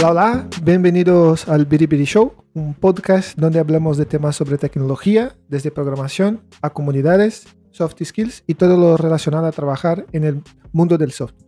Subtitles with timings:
[0.00, 5.72] Hola, hola, bienvenidos al Biribiri Show, un podcast donde hablamos de temas sobre tecnología, desde
[5.72, 11.10] programación a comunidades, soft skills y todo lo relacionado a trabajar en el mundo del
[11.10, 11.44] software.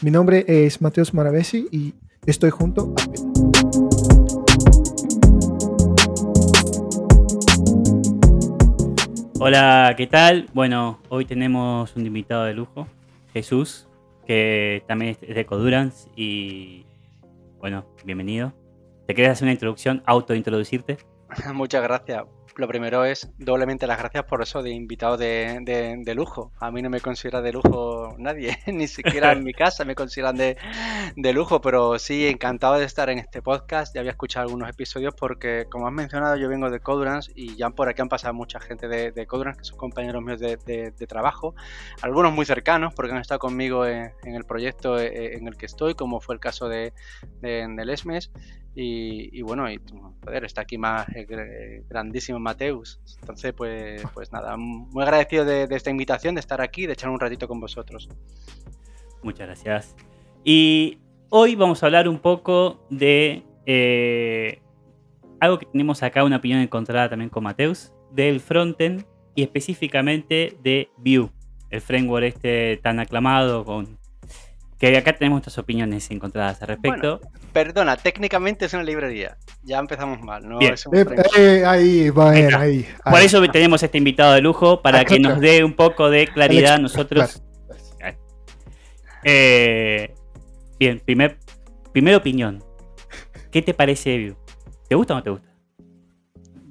[0.00, 1.92] Mi nombre es Mateus Maravesi y
[2.24, 3.02] estoy junto a.
[9.40, 10.46] Hola, ¿qué tal?
[10.54, 12.88] Bueno, hoy tenemos un invitado de lujo,
[13.34, 13.86] Jesús,
[14.26, 16.86] que también es de Codurance y
[17.60, 18.54] bueno, bienvenido.
[19.06, 20.98] ¿Te quieres hacer una introducción, autointroducirte?
[21.54, 22.24] Muchas gracias.
[22.56, 26.52] Lo primero es doblemente las gracias por eso de invitado de, de- lujo.
[26.58, 30.36] A mí no me considera de lujo nadie, ni siquiera en mi casa me consideran
[30.36, 30.56] de,
[31.16, 33.94] de lujo, pero sí, encantado de estar en este podcast.
[33.94, 37.70] Ya había escuchado algunos episodios porque, como has mencionado, yo vengo de Codurance y ya
[37.70, 41.54] por aquí han pasado mucha gente de, de Codurance, que son compañeros míos de, trabajo.
[42.02, 45.94] Algunos muy cercanos porque han estado conmigo en, el proyecto eh, en el que estoy,
[45.94, 46.92] como fue el caso de,
[47.40, 48.30] de, del ESMES.
[48.72, 49.80] Y, bueno, y
[50.24, 51.82] joder, está aquí más el gr-
[52.42, 53.00] Mateus.
[53.20, 57.10] Entonces, pues, pues nada, muy agradecido de, de esta invitación, de estar aquí, de echar
[57.10, 58.08] un ratito con vosotros.
[59.22, 59.96] Muchas gracias.
[60.44, 64.60] Y hoy vamos a hablar un poco de eh,
[65.38, 69.04] algo que tenemos acá, una opinión encontrada también con Mateus, del frontend
[69.34, 71.30] y específicamente de Vue,
[71.70, 73.99] el framework este tan aclamado con
[74.80, 77.20] que acá tenemos nuestras opiniones encontradas al respecto.
[77.52, 79.36] Perdona, técnicamente es una librería.
[79.62, 80.58] Ya empezamos mal, ¿no?
[80.58, 80.72] Bien.
[80.72, 81.04] Es un Eh,
[81.36, 82.88] eh, ahí, bueno, Ahí ahí.
[83.04, 85.34] Por eso tenemos este invitado de lujo para Ah, que claro.
[85.34, 87.42] nos dé un poco de claridad a nosotros.
[89.22, 90.14] Eh,
[90.78, 91.38] bien, primer,
[91.92, 92.64] primera opinión.
[93.52, 94.36] ¿Qué te parece Vue?
[94.88, 95.49] ¿Te gusta o no te gusta?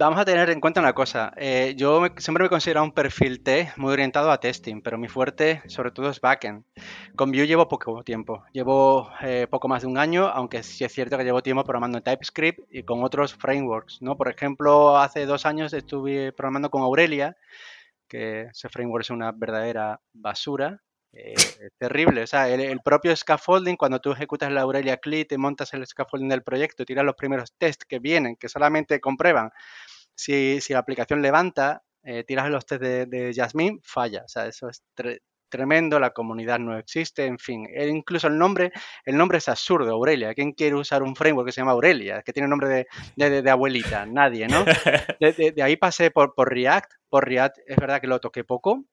[0.01, 1.33] Vamos a tener en cuenta una cosa.
[1.35, 5.09] eh, yo siempre me he considerado un perfil T muy orientado a testing, pero mi
[5.09, 6.63] fuerte sobre todo es backend.
[7.17, 8.45] Con Vue llevo poco tiempo.
[8.53, 11.97] Llevo eh, poco más de un año, aunque sí es cierto que llevo tiempo programando
[11.97, 14.15] en TypeScript y con otros frameworks, ¿no?
[14.15, 17.35] Por ejemplo, hace dos años estuve programando con Aurelia,
[18.07, 20.81] que ese framework es una verdadera basura.
[21.13, 25.25] Eh, es terrible, o sea, el, el propio scaffolding, cuando tú ejecutas la Aurelia CLI,
[25.25, 29.51] te montas el scaffolding del proyecto, tiras los primeros tests que vienen, que solamente comprueban
[30.15, 34.23] si, si la aplicación levanta, eh, tiras los test de, de Jasmine, falla.
[34.25, 35.19] O sea, eso es tre-
[35.49, 37.67] tremendo, la comunidad no existe, en fin.
[37.73, 38.71] E incluso el nombre,
[39.05, 40.33] el nombre es absurdo, Aurelia.
[40.35, 42.21] ¿Quién quiere usar un framework que se llama Aurelia?
[42.21, 44.63] Que tiene nombre de, de- de- de abuelita, nadie, ¿no?
[45.19, 46.91] De, de- de ahí pasé por, por React.
[47.09, 48.85] Por React es verdad que lo toqué poco.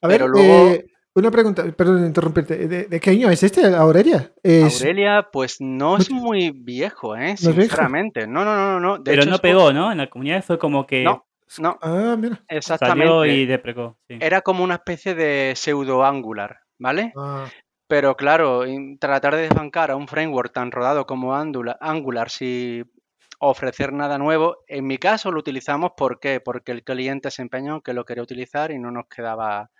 [0.00, 2.66] A ver, pero luego- eh, una pregunta, perdón de interrumpirte.
[2.68, 4.32] ¿De, de qué año es este, Aurelia?
[4.42, 7.36] Es, Aurelia, pues no ¿No es muy viejo, ¿eh?
[7.36, 8.26] Sinceramente.
[8.26, 8.96] No, no, no, no, no.
[8.98, 9.92] De Pero hecho, no pegó, ¿no?
[9.92, 11.24] En la comunidad fue como que No,
[11.58, 12.42] no, Ah, mira.
[12.48, 13.06] exactamente.
[13.06, 13.96] salió y deprecó.
[14.08, 14.16] sí.
[14.20, 17.12] Era como una especie de pseudo Angular, ¿vale?
[17.16, 17.46] Ah,
[17.86, 18.64] Pero claro,
[18.98, 22.90] tratar de desbancar a un framework tan rodado como Angular, Angular sin
[23.38, 26.40] ofrecer nada nuevo, en mi caso lo utilizamos ¿por qué?
[26.40, 29.70] porque el cliente se empeñó que lo quería utilizar y no nos quedaba,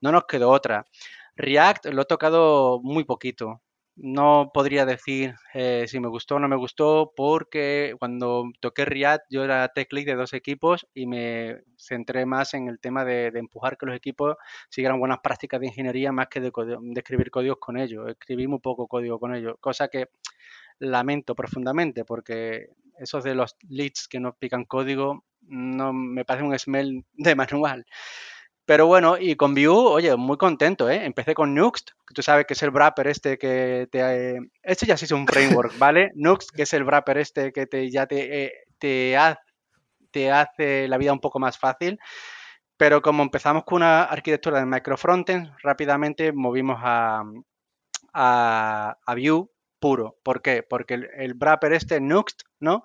[0.00, 0.86] no nos quedó otra.
[1.36, 3.62] React lo he tocado muy poquito.
[4.00, 9.24] No podría decir eh, si me gustó o no me gustó, porque cuando toqué React
[9.28, 13.76] yo era tech de dos equipos y me centré más en el tema de, empujar
[13.76, 14.36] que los equipos
[14.70, 18.08] siguieran buenas prácticas de ingeniería más que de, de escribir códigos con ellos.
[18.08, 20.06] Escribí muy poco código con ellos, cosa que
[20.78, 22.68] lamento profundamente porque
[22.98, 27.86] esos de los leads que no pican código no me parece un smell de manual.
[28.64, 31.04] Pero bueno, y con Vue, oye, muy contento, ¿eh?
[31.06, 34.00] Empecé con Nuxt, que tú sabes que es el wrapper este que te...
[34.36, 36.10] eh, este ya sí es un framework, ¿vale?
[36.14, 39.40] Nuxt, que es el wrapper este que te, ya te, eh, te, ha-
[40.10, 41.98] te hace la vida un poco más fácil.
[42.76, 47.24] Pero como empezamos con una arquitectura de microfrontend, rápidamente movimos a,
[48.12, 50.18] a, a Vue puro.
[50.22, 50.62] ¿Por qué?
[50.62, 52.84] Porque el, el wrapper este, Nuxt, ¿no?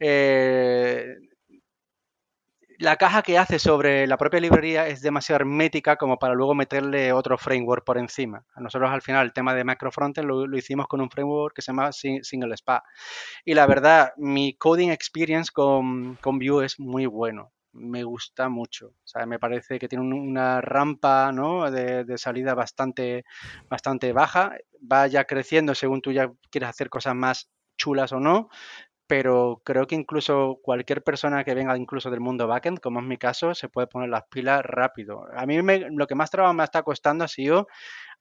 [0.00, 1.16] Eh,
[2.78, 7.12] la caja que hace sobre la propia librería es demasiado hermética como para luego meterle
[7.12, 8.44] otro framework por encima.
[8.56, 11.72] Nosotros al final el tema de macrofrontend lo, lo hicimos con un framework que se
[11.72, 12.84] llama Sing- Single Spa.
[13.44, 17.52] Y la verdad, mi coding experience con, con Vue es muy bueno.
[17.78, 18.88] Me gusta mucho.
[18.88, 21.70] O sea, me parece que tiene un- una rampa ¿no?
[21.70, 23.24] de, salida bastante,
[23.70, 24.56] bastante baja.
[24.90, 28.48] Va ya creciendo según tú ya quieres hacer cosas más chulas o no
[29.06, 33.18] pero creo que incluso cualquier persona que venga incluso del mundo backend, como es mi
[33.18, 35.26] caso, se puede poner las pilas rápido.
[35.36, 37.68] A mí me- lo que más trabajo me está costando ha sido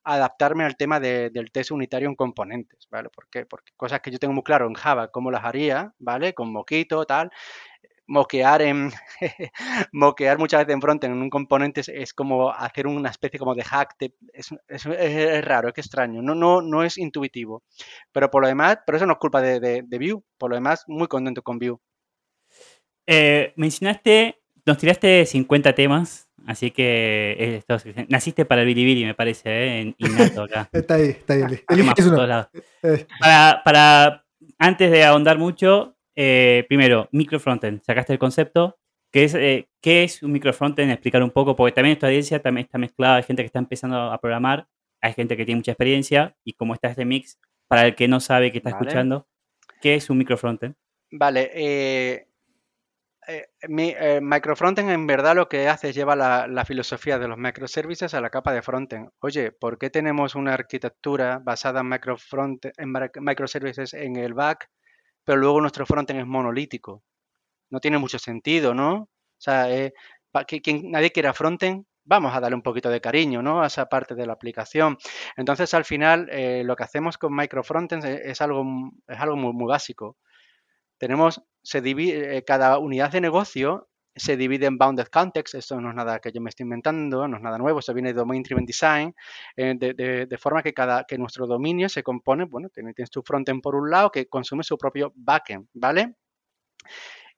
[0.04, 3.10] adaptarme al tema de- del test unitario en componentes, ¿vale?
[3.10, 3.46] ¿Por qué?
[3.46, 6.34] Porque cosas que yo tengo muy claro en Java, cómo las haría, ¿vale?
[6.34, 7.30] Con Moquito, tal.
[8.08, 8.92] Moquear en
[9.92, 13.64] moquear muchas veces en frontend en un componente es, como hacer una especie como de
[13.64, 13.96] hack,
[14.34, 14.84] es,
[15.46, 17.64] raro, es que extraño, no, no, no es intuitivo.
[18.12, 20.84] Pero por lo demás, pero eso no es culpa de, de, Vue, por lo demás,
[20.88, 21.78] muy contento con Vue.
[23.06, 27.64] Eh, mencionaste, nos tiraste 50 temas, así que
[28.10, 29.82] naciste para el Bilibili, me parece, ¿eh?
[29.82, 30.70] en innato acá.
[30.74, 31.44] está ahí, está ahí.
[32.84, 33.08] Eh.
[33.20, 34.26] Para, para,
[34.58, 37.84] antes de ahondar mucho, eh, primero, micro frontend.
[37.84, 38.80] Sacaste el concepto.
[39.14, 40.92] ¿Qué es, eh, ¿Qué es un micro frontend?
[40.92, 43.18] Explicar un poco, porque también esta audiencia también está mezclada.
[43.18, 44.68] Hay gente que está empezando a programar,
[45.00, 48.20] hay gente que tiene mucha experiencia y como está este mix, para el que no
[48.20, 49.28] sabe que está escuchando,
[49.80, 50.76] ¿qué es un micro frontend?
[51.12, 52.26] Vale, eh,
[53.70, 58.16] mi, micro frontend en verdad lo que hace es lleva la, filosofía de los microservices
[58.16, 59.10] a la capa de frontend.
[59.20, 62.18] Oye, ¿por qué tenemos una arquitectura basada en, micro
[62.78, 64.68] en microservices en el back
[65.28, 67.04] pero luego nuestro frontend es monolítico.
[67.70, 68.94] No tiene mucho sentido, ¿no?
[68.96, 69.94] O sea, eh,
[70.48, 73.62] que, nadie quiera frontend, vamos a darle un poquito de cariño, ¿no?
[73.62, 74.98] A esa parte de la aplicación.
[75.36, 78.64] Entonces, al final, eh, lo que hacemos con micro frontends es, algo,
[79.06, 80.16] es algo muy, muy básico.
[80.98, 85.90] Tenemos, se divide, eh, cada unidad de negocio se divide en bounded context, esto no
[85.90, 88.44] es nada que yo me estoy inventando, no es nada nuevo, esto viene de Domain
[88.44, 89.14] Driven Design,
[89.56, 93.62] eh, de, forma que, cada, que nuestro dominio se compone, bueno, tienes, tienes tu frontend
[93.62, 96.16] por un lado que consume su propio backend, ¿vale?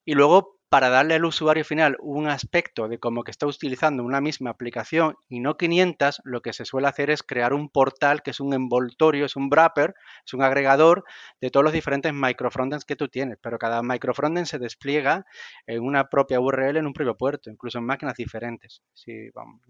[0.05, 4.21] Y luego para darle al usuario final un aspecto de como que está utilizando una
[4.21, 8.31] misma aplicación y no 500, lo que se suele hacer es crear un portal que
[8.31, 9.95] es un envoltorio, es un wrapper,
[10.25, 11.03] es un agregador
[11.41, 15.25] de todos los diferentes microfrontends que tú tienes, pero cada microfrontend se despliega
[15.65, 18.83] en una propia URL en un propio puerto, incluso en máquinas diferentes.
[18.93, 19.61] Sí, vamos,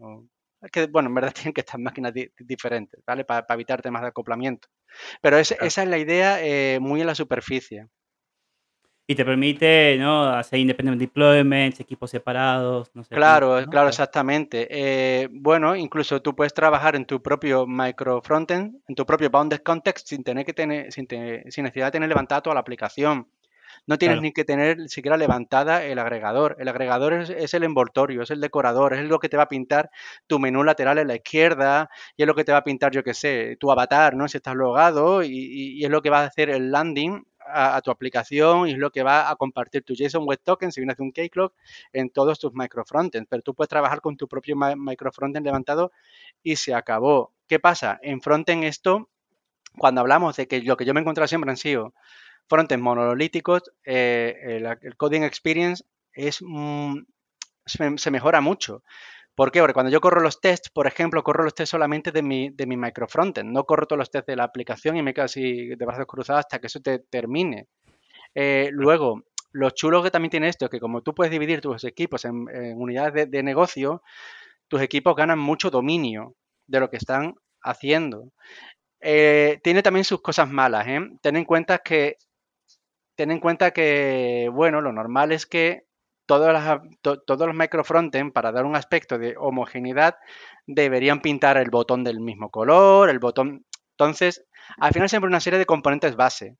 [0.72, 3.24] que, bueno, en verdad tienen que estar máquinas diferentes, ¿vale?
[3.24, 4.68] Para, evitar temas de acoplamiento.
[5.22, 7.88] Pero esa es la idea eh, muy en la superficie
[9.10, 10.26] y te permite ¿no?
[10.26, 12.92] hacer independent deployments, equipos separados.
[12.94, 14.68] No sé claro, claro, exactamente.
[14.70, 19.62] Eh, bueno, incluso tú puedes trabajar en tu propio micro frontend, en tu propio bounded
[19.62, 23.28] context, sin tener que tener, sin, necesidad de tener levantada toda la aplicación.
[23.88, 26.58] No tienes ni que tener siquiera levantada el agregador.
[26.60, 29.90] El agregador es, el envoltorio, es el decorador, es lo que te va a pintar
[30.28, 33.04] tu menú lateral en la izquierda y es lo que te va a pintar, yo
[33.04, 34.28] qué sé, tu avatar, ¿no?
[34.28, 37.92] Si estás logado y, y, es lo que va a hacer el landing a, tu
[37.92, 41.04] aplicación y es lo que va a compartir tu JSON Web Token si vienes de
[41.04, 41.54] un Keycloak
[41.94, 43.28] en todos tus microfrontends.
[43.30, 45.92] Pero tú puedes trabajar con tu propio microfrontend levantado
[46.44, 47.34] y se acabó.
[47.48, 48.00] ¿Qué pasa?
[48.02, 49.10] En frontend esto,
[49.78, 51.94] cuando hablamos de que lo que yo me he encontrado siempre han sido
[52.48, 56.40] frontends monolíticos, eh, el, coding experience es,
[57.66, 58.84] se mejora mucho.
[59.40, 59.62] ¿Por qué?
[59.62, 62.66] Porque cuando yo corro los tests, por ejemplo, corro los tests solamente de mi, de
[62.66, 62.76] mi.
[62.76, 66.40] No corro todos los tests de la aplicación y me quedo así de brazos cruzados
[66.42, 67.70] hasta que eso te termine.
[68.36, 71.86] Eh, luego, lo chulo que también tiene esto es que como tú puedes dividir tus
[71.86, 74.04] equipos en, unidades de, negocio,
[74.68, 76.36] tus equipos ganan mucho dominio
[76.68, 78.34] de lo que están haciendo.
[79.00, 80.86] Eh, tiene también sus cosas malas.
[80.86, 81.00] ¿eh?
[81.22, 82.18] Ten en cuenta que
[83.16, 85.86] ten en cuenta que, bueno, lo normal es que
[86.30, 90.16] todos los microfrontend, para dar un aspecto de homogeneidad,
[90.68, 93.66] deberían pintar el botón del mismo color, el botón...
[93.92, 94.46] Entonces,
[94.78, 96.56] al final siempre una serie de componentes base.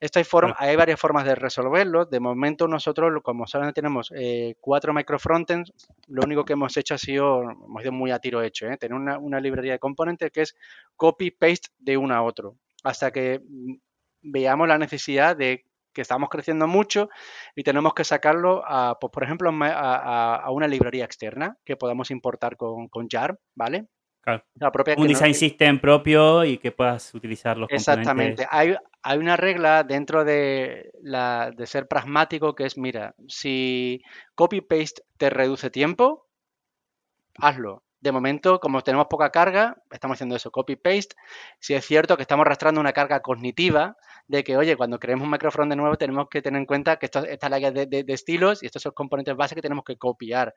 [0.00, 0.24] Esto hay,
[0.56, 2.04] hay varias formas de resolverlo.
[2.04, 5.72] De momento nosotros, como solamente tenemos eh, cuatro microfrontends,
[6.08, 8.76] lo único que hemos hecho ha sido, hemos ido muy a tiro hecho, ¿eh?
[8.76, 10.56] tener una, una librería de componentes que es
[10.96, 13.74] copy-paste de uno a otro, hasta que mm,
[14.22, 17.08] veamos la necesidad de que estamos creciendo mucho
[17.54, 22.56] y tenemos que sacarlo, a, pues, por ejemplo, a, una librería externa que podamos importar
[22.56, 23.86] con, con JAR, ¿vale?
[24.22, 24.44] Claro.
[24.98, 28.46] un design system propio y que puedas utilizar los Exactamente.
[28.50, 34.02] Hay, hay, una regla dentro de, la, de ser pragmático que es, mira, si
[34.34, 36.28] copy-paste te reduce tiempo,
[37.38, 37.82] hazlo.
[38.00, 41.14] De momento, como tenemos poca carga, estamos haciendo eso, copy-paste.
[41.58, 45.30] Si es cierto que estamos arrastrando una carga cognitiva de que, oye, cuando creemos un
[45.30, 48.04] microfront de nuevo, tenemos que tener en cuenta que esto, esta es la guía de,
[48.08, 50.54] estilos y estos son componentes base que tenemos que copiar.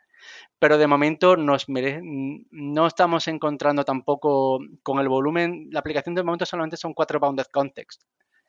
[0.57, 5.67] Pero de momento nos no estamos encontrando tampoco con el volumen.
[5.71, 8.03] La aplicación de momento solamente son cuatro bounded context.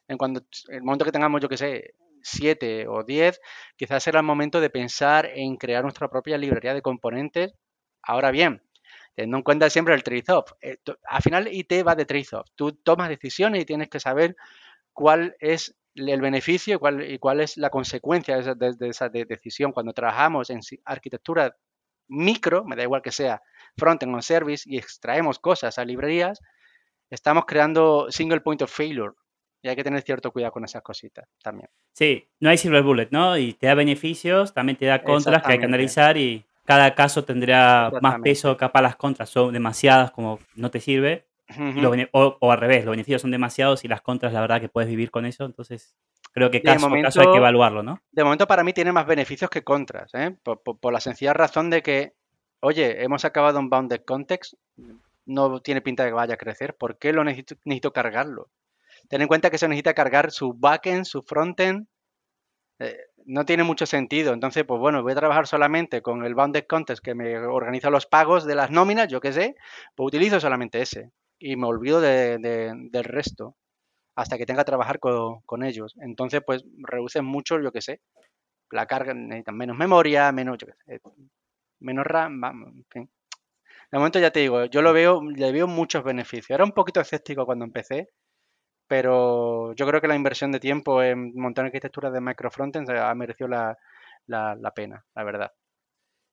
[0.06, 3.40] En cuando el momento que tengamos, yo que sé, siete o diez,
[3.76, 7.54] quizás será el momento de pensar en crear nuestra propia librería de componentes.
[8.02, 8.62] Ahora bien,
[9.14, 10.52] teniendo en cuenta siempre el trade-off.
[10.60, 10.78] Eh,
[11.08, 12.48] al final IT va de trade-off.
[12.54, 14.36] Tú tomas decisiones y tienes que saber
[14.92, 19.72] cuál es el beneficio cuál, y cuál es la consecuencia de esa, decisión.
[19.72, 21.56] Cuando trabajamos en arquitectura
[22.08, 23.40] micro, me da igual que sea
[23.76, 26.40] front-end o service, y extraemos cosas a librerías,
[27.10, 29.12] estamos creando single point of failure.
[29.62, 31.70] Y hay que tener cierto cuidado con esas cositas también.
[31.94, 33.38] Sí, no hay silver bullet, ¿no?
[33.38, 37.24] Y te da beneficios, también te da contras que hay que analizar y cada caso
[37.24, 41.26] tendrá más peso, capaz las contras son demasiadas como no te sirve,
[42.12, 45.10] o, al revés, los beneficios son demasiados y las contras la verdad que puedes vivir
[45.10, 45.94] con eso, entonces
[46.32, 48.00] creo que caso a caso hay que evaluarlo, ¿no?
[48.12, 50.36] De momento para mí tiene más beneficios que contras, ¿eh?
[50.42, 52.14] por, la sencilla razón de que,
[52.60, 54.54] oye, hemos acabado un bounded context,
[55.26, 58.48] no tiene pinta de que vaya a crecer, ¿por qué lo necesito, necesito cargarlo?
[59.08, 61.86] Ten en cuenta que se necesita cargar su backend, su frontend,
[62.78, 64.32] eh, no tiene mucho sentido.
[64.32, 68.06] Entonces, pues bueno, voy a trabajar solamente con el Bounded Context que me organiza los
[68.06, 69.56] pagos de las nóminas, yo qué sé,
[69.94, 73.56] pues utilizo solamente ese y me olvido del resto
[74.16, 75.94] hasta que tenga que trabajar con, ellos.
[76.00, 78.00] Entonces, pues reducen mucho, yo qué sé,
[78.70, 81.00] la carga, necesitan menos memoria, menos, yo qué sé,
[81.80, 83.10] menos RAM, en fin.
[83.90, 86.50] De momento ya te digo, yo lo veo, le veo muchos beneficios.
[86.50, 88.10] Era un poquito escéptico cuando empecé,
[88.86, 93.48] pero yo creo que la inversión de tiempo en montar arquitecturas de microfrontends ha merecido
[93.48, 93.76] la,
[94.26, 95.52] la, pena, la verdad.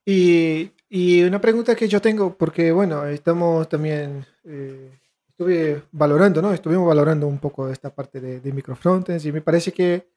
[0.06, 4.92] Y, y, una pregunta que yo tengo, porque bueno, estamos también, eh,
[5.30, 6.54] estuve valorando, ¿no?
[6.54, 10.10] Estuvimos valorando un poco esta parte de, de microfrontends y me parece que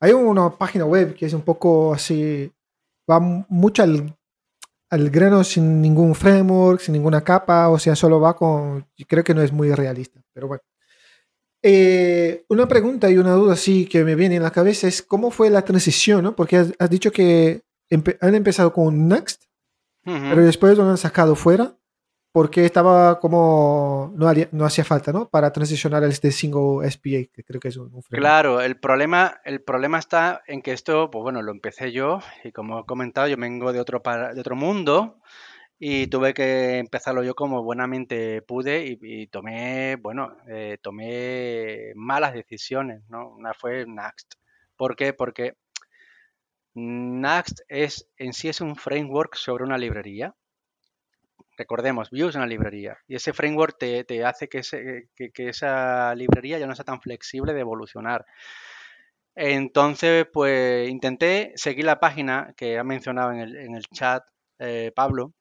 [0.00, 2.52] hay una página web que es un poco así,
[3.10, 4.14] va mucho al,
[4.90, 9.34] al grano sin ningún framework, sin ninguna capa, o sea, solo va con, creo que
[9.34, 10.62] no es muy realista, pero bueno.
[11.62, 15.30] Eh, una pregunta y una duda sí que me viene en la cabeza es cómo
[15.30, 16.36] fue la transición, ¿no?
[16.36, 17.62] Porque has, dicho que
[18.20, 19.44] han empezado con Next,
[20.04, 21.76] pero después lo han sacado fuera
[22.36, 25.26] porque estaba como no, no hacía falta, ¿no?
[25.26, 29.62] Para transicionar a este single SPA, que creo que es un, Claro, el problema, el
[29.62, 33.38] problema está en que esto, pues bueno, lo empecé yo y como he comentado, yo
[33.38, 34.02] vengo de otro,
[34.34, 35.18] de otro mundo
[35.78, 43.02] y tuve que empezarlo yo como buenamente pude y, tomé, bueno, eh, tomé malas decisiones,
[43.08, 43.28] ¿no?
[43.28, 44.34] Una fue Next.
[44.76, 45.12] ¿Por qué?
[45.12, 45.54] Porque
[46.74, 50.34] Next es, en sí es un framework sobre una librería.
[51.58, 54.60] Recordemos, Vue es una librería y ese framework te, hace que,
[55.16, 58.26] que, esa librería ya no sea tan flexible de evolucionar.
[59.34, 64.22] Entonces, pues intenté seguir la página que ha mencionado en el, en el chat
[64.58, 65.32] eh, Pablo,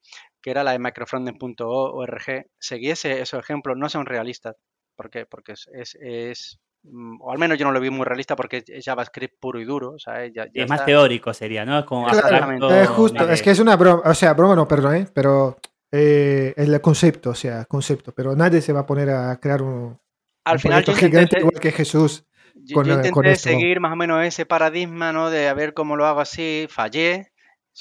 [0.42, 4.56] que era la de microfrontend.org, seguí esos ejemplos, no son realistas.
[4.96, 5.26] ¿Por qué?
[5.26, 9.40] Porque es, mm, o al menos yo no lo vi muy realista porque es JavaScript
[9.40, 9.96] puro y duro.
[9.98, 11.80] es más teórico sería, ¿no?
[11.80, 15.08] Es como Es justo, es que es una broma, o sea, broma no, perdón, ¿eh?
[15.14, 15.58] pero
[15.92, 20.00] eh, el concepto, o sea, concepto, pero nadie se va a a a crear un,
[20.46, 22.26] al final gigante igual que Jesús.
[22.54, 25.30] Yo, con, intenté seguir más o menos ese paradigma, ¿no?
[25.30, 27.34] De a ver cómo lo hago así, fallé,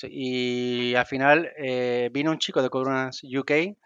[0.03, 3.77] y al final eh, vino un chico de Coronas UK,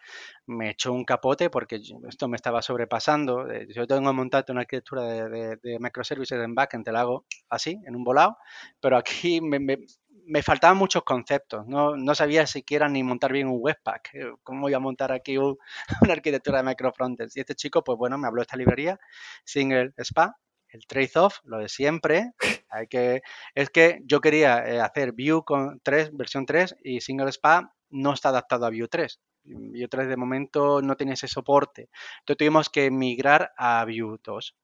[0.47, 3.50] me echó un capote porque esto me estaba sobrepasando.
[3.50, 7.95] Eh, yo tengo montado una arquitectura de, microservices en backend, te la hago así, en
[7.95, 8.38] un volado,
[8.81, 11.67] pero aquí me, faltaban muchos conceptos.
[11.67, 14.11] No, no, sabía siquiera ni montar bien un webpack.
[14.15, 15.37] Eh, ¿Cómo voy a montar aquí
[16.03, 17.37] una arquitectura de microfrontends?
[17.37, 18.99] Y este chico, pues bueno, me habló de esta librería,
[19.45, 20.37] Single Spa,
[20.70, 22.32] el trade-off, lo de siempre.
[22.70, 23.22] Hay que,
[23.54, 28.12] es que yo quería eh, hacer Vue con 3, versión 3 y Single Spa no
[28.12, 29.20] está adaptado a Vue 3.
[29.44, 31.88] Vue 3 de momento no tiene ese soporte.
[32.20, 34.56] Entonces tuvimos que migrar a Vue 2.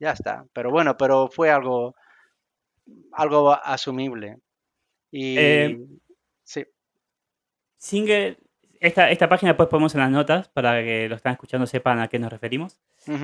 [0.00, 0.46] Ya está.
[0.52, 1.94] Pero bueno, pero fue algo,
[3.12, 4.38] algo asumible.
[5.10, 5.78] Y eh,
[6.42, 6.64] sí.
[7.76, 8.38] Single,
[8.82, 12.08] esta, esta página después ponemos en las notas para que lo están escuchando sepan a
[12.08, 12.78] qué nos referimos.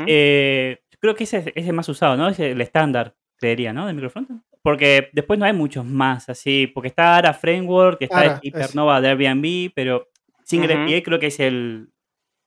[0.07, 2.29] eh, creo que ese es el más usado, ¿no?
[2.29, 3.87] Es el estándar, creería, ¿no?
[3.87, 4.43] De microfrontend.
[4.62, 9.73] Porque después no hay muchos más así, porque está Ara Framework, está Hypernova de Airbnb,
[9.75, 10.09] pero
[10.45, 11.91] Single uh creo que es el,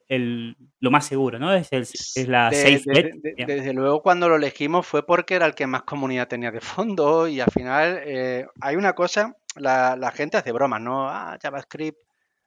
[0.07, 1.53] el, lo más seguro, ¿no?
[1.53, 3.13] Es, el, es la safe bet.
[3.47, 7.27] desde luego cuando lo elegimos fue porque era el que más comunidad tenía de fondo
[7.27, 11.09] y al final eh, hay una cosa, la, la, gente hace bromas, ¿no?
[11.09, 11.97] Ah, JavaScript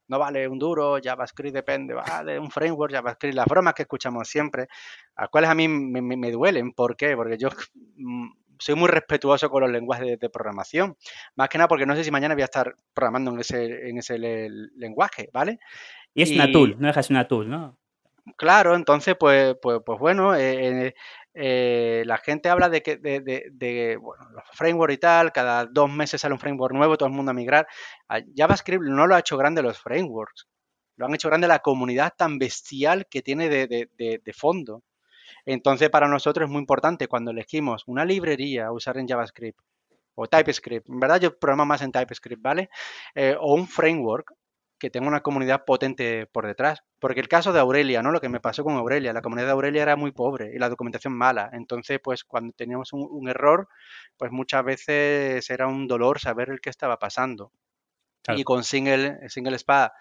[0.08, 4.68] no vale un duro, JavaScript depende, vale un framework, JavaScript, las bromas que escuchamos siempre,
[5.16, 6.73] a cuales a mí me, duelen.
[6.73, 7.16] ¿Por qué?
[7.16, 7.49] Porque yo
[7.96, 10.96] mm, soy muy respetuoso con los lenguajes de, programación.
[11.37, 13.99] Más que nada porque no sé si mañana voy a estar programando en ese, en
[13.99, 15.58] ese lenguaje, ¿vale?
[16.14, 17.76] Y es una tool, no dejas una tool, ¿no?
[18.37, 20.94] Claro, entonces, pues, pues, pues bueno, eh,
[21.35, 26.21] eh, la gente habla de que de, bueno, los frameworks y tal, cada dos meses
[26.21, 27.67] sale un framework nuevo, todo el mundo a migrar.
[28.37, 30.47] JavaScript no lo ha hecho grande los frameworks,
[30.97, 34.83] lo han hecho grande la comunidad tan bestial que tiene de, fondo.
[35.45, 39.59] Entonces, para nosotros es muy importante cuando elegimos una librería a usar en JavaScript,
[40.14, 42.71] o TypeScript, en verdad yo programo más en TypeScript, ¿vale?
[43.17, 44.33] Eh, o un framework,
[44.78, 46.83] que tenga una comunidad potente por detrás.
[46.99, 48.12] Porque el caso de Aurelia, ¿no?
[48.12, 50.69] Lo que me pasó con Aurelia, la comunidad de Aurelia era muy pobre y la
[50.69, 51.50] documentación mala.
[51.52, 53.69] Entonces, pues cuando teníamos un, error,
[54.16, 57.52] pues muchas veces era un dolor saber el que estaba pasando.
[58.28, 59.93] Y con Single, Single Spa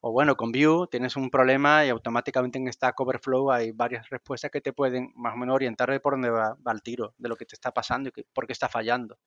[0.00, 4.50] o bueno, con Vue tienes un problema y automáticamente en Stack Overflow hay varias respuestas
[4.50, 7.36] que te pueden más o menos orientar de por dónde va, el tiro, de lo
[7.36, 9.18] que te está pasando y por qué está fallando.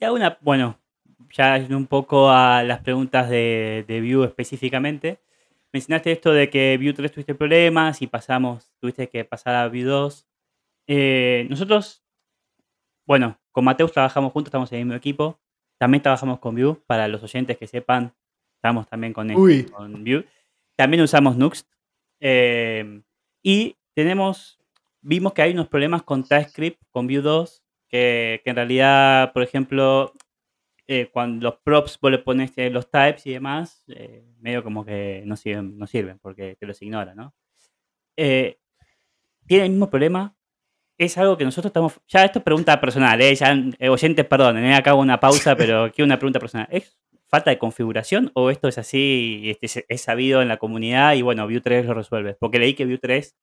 [0.00, 0.80] Ya una, bueno,
[1.32, 5.20] ya un poco a las preguntas de, de Vue específicamente.
[5.72, 9.82] Mencionaste esto de que Vue 3 tuviste problemas y pasamos, tuviste que pasar a Vue
[9.82, 10.26] 2.
[10.86, 12.02] Eh, nosotros,
[13.06, 15.38] bueno, con Mateus trabajamos juntos, estamos en el mismo equipo.
[15.76, 18.14] También trabajamos con Vue, para los oyentes que sepan,
[18.54, 20.26] estamos también con, con Vue.
[20.74, 21.68] También usamos Nuxt.
[22.20, 23.02] Eh,
[23.42, 24.58] y tenemos,
[25.00, 29.42] vimos que hay unos problemas con TypeScript, con Vue 2, que, que en realidad, por
[29.42, 30.14] ejemplo,
[30.90, 34.86] eh, cuando los props vos le pones eh, los types y demás, eh, medio como
[34.86, 37.34] que no sirven, no sirven porque te los ignora, ¿no?
[38.16, 40.34] tiene el mismo problema.
[40.98, 42.00] Es algo que nosotros estamos.
[42.08, 43.34] Ya esto es pregunta personal, ¿eh?
[43.34, 43.54] Ya,
[43.88, 46.66] oyentes, perdón, acabo una pausa, pero quiero una pregunta personal.
[46.70, 51.14] ¿Es falta de configuración o esto es así y este, es sabido en la comunidad
[51.14, 52.34] y bueno, Vue 3 lo resuelve?
[52.34, 53.36] Porque leí que Vue 3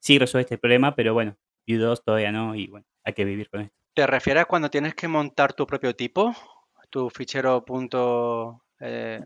[0.00, 1.36] sí resuelve este problema, pero bueno,
[1.68, 3.76] Vue 2 todavía no y bueno, hay que vivir con esto.
[3.94, 6.34] ¿Te refieres a cuando tienes que montar tu propio tipo?
[6.90, 8.62] Tu fichero punto...
[8.80, 9.20] Eh,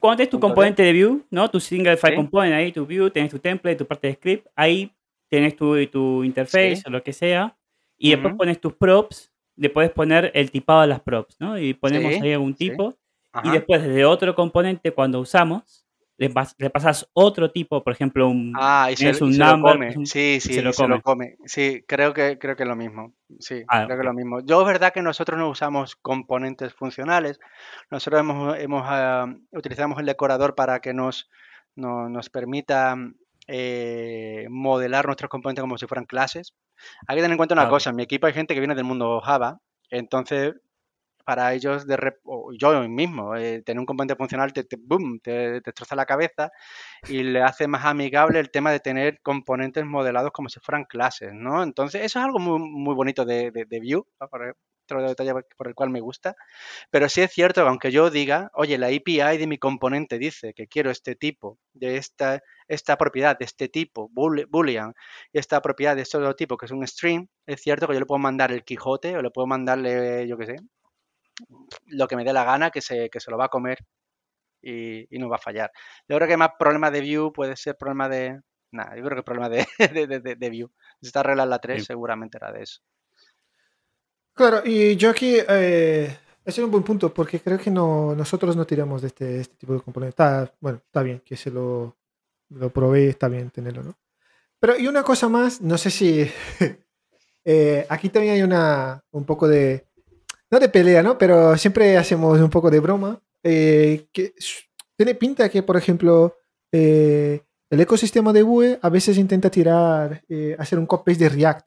[0.00, 1.50] Cuando tienes tu componente de view, ¿no?
[1.50, 4.92] Tu single file component ahí, tu view, tienes tu template, tu parte de script, ahí
[5.28, 7.56] tienes tu, tu interface o lo que sea,
[7.96, 11.58] y después pones tus props, le puedes poner el tipado de las props, ¿no?
[11.58, 12.94] Y ponemos ahí algún tipo,
[13.42, 15.84] y después desde otro componente cuando usamos,
[16.18, 16.30] le,
[16.70, 21.36] pasas otro tipo, por ejemplo, un, ah, y un number, sí, sí, se lo, come.
[21.44, 23.14] Sí, creo que, creo que es lo mismo.
[23.38, 24.40] Sí, ah, creo que es lo mismo.
[24.40, 27.38] Yo es verdad que nosotros no usamos componentes funcionales.
[27.88, 31.30] Nosotros hemos, hemos ah, utilizamos el decorador para que nos,
[31.76, 32.96] nos permita
[33.46, 36.52] eh, modelar nuestros componentes como si fueran clases.
[37.06, 38.84] Hay que tener en cuenta una cosa, en mi equipo hay gente que viene del
[38.84, 40.54] mundo Java, entonces
[41.28, 42.14] para ellos, de
[42.58, 46.50] yo mismo, eh, tener un componente funcional te, boom, te, destroza la cabeza
[47.06, 51.34] y le hace más amigable el tema de tener componentes modelados como si fueran clases,
[51.34, 51.62] ¿no?
[51.62, 55.74] Entonces, eso es algo muy, muy bonito de, de, de Vue, otro detalle por el
[55.74, 56.34] cual me gusta,
[56.90, 60.54] pero sí es cierto que aunque yo diga, oye, la API de mi componente dice
[60.54, 64.94] que quiero este tipo, de esta, esta propiedad, de este tipo, boolean,
[65.30, 68.00] y esta propiedad de este otro tipo, que es un string, es cierto que yo
[68.00, 70.56] le puedo mandar el Quijote o le puedo mandarle, yo qué sé,
[71.86, 73.78] lo que me dé la gana, que se, que se lo va a comer
[74.62, 75.70] y, no va a fallar.
[76.08, 78.40] Yo creo que más problema de View puede ser problema de...
[78.70, 80.70] Nada, yo creo que problema de, de, de, View.
[81.00, 82.80] Si está arreglada la 3, seguramente era de eso.
[84.34, 85.36] Claro, y yo aquí...
[85.48, 89.40] Eh, ese es un buen punto, porque creo que no, nosotros no tiramos de este,
[89.40, 90.14] este tipo de componentes.
[90.14, 91.96] Está, bueno, está bien que se lo,
[92.48, 93.98] lo probé, está bien tenerlo, ¿no?
[94.58, 96.30] Pero y una cosa más, no sé si...
[97.50, 99.87] Eh, aquí también hay una, un poco de
[100.50, 101.18] no de pelea, ¿no?
[101.18, 103.20] Pero siempre hacemos un poco de broma.
[103.42, 104.34] Eh, que
[104.96, 106.36] tiene pinta que, por ejemplo,
[106.72, 111.66] eh, el ecosistema de Vue a veces intenta tirar, eh, hacer un copy-paste de React.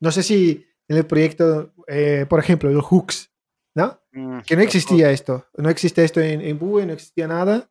[0.00, 1.72] No sé si en el proyecto,
[2.28, 3.32] por ejemplo, el hooks,
[3.74, 4.00] ¿no?
[4.12, 5.46] Mm, que no existía esto.
[5.56, 7.68] No existe esto en, en Vue, no existía nada.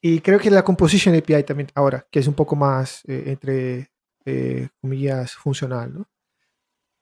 [0.00, 3.90] Y creo que la Composition API también ahora, que es un poco más, entre
[4.80, 6.08] comillas, funcional, ¿no?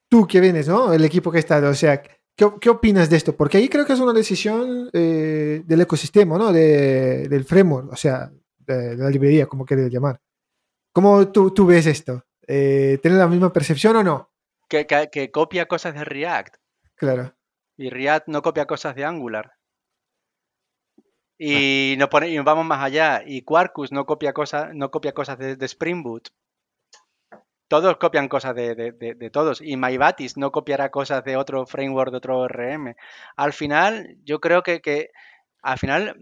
[0.09, 0.93] Tú que vienes, ¿no?
[0.93, 2.01] El equipo que está, o sea,
[2.35, 3.35] ¿Qué, opinas de esto?
[3.35, 6.51] Porque ahí creo que es una decisión eh, del ecosistema, ¿no?
[6.51, 10.19] De, del framework, o sea, de, la librería, como quieres llamar.
[10.91, 12.25] ¿Cómo tú, tú ves esto?
[12.45, 14.31] Eh, ¿Tienes la misma percepción o no?
[14.67, 16.55] Que, que, copia cosas de React.
[16.95, 17.33] Claro.
[17.77, 19.53] Y React no copia cosas de Angular.
[21.37, 23.23] Y, nos pone, y vamos más allá.
[23.25, 26.31] Y Quarkus no copia cosas, no copia cosas de, de Spring Boot
[27.67, 32.47] todos copian cosas de, todos y MyBatis no copiará cosas de otro framework, de otro
[32.47, 32.95] RM.
[33.35, 35.09] Al final, yo creo que,
[35.61, 36.15] al final,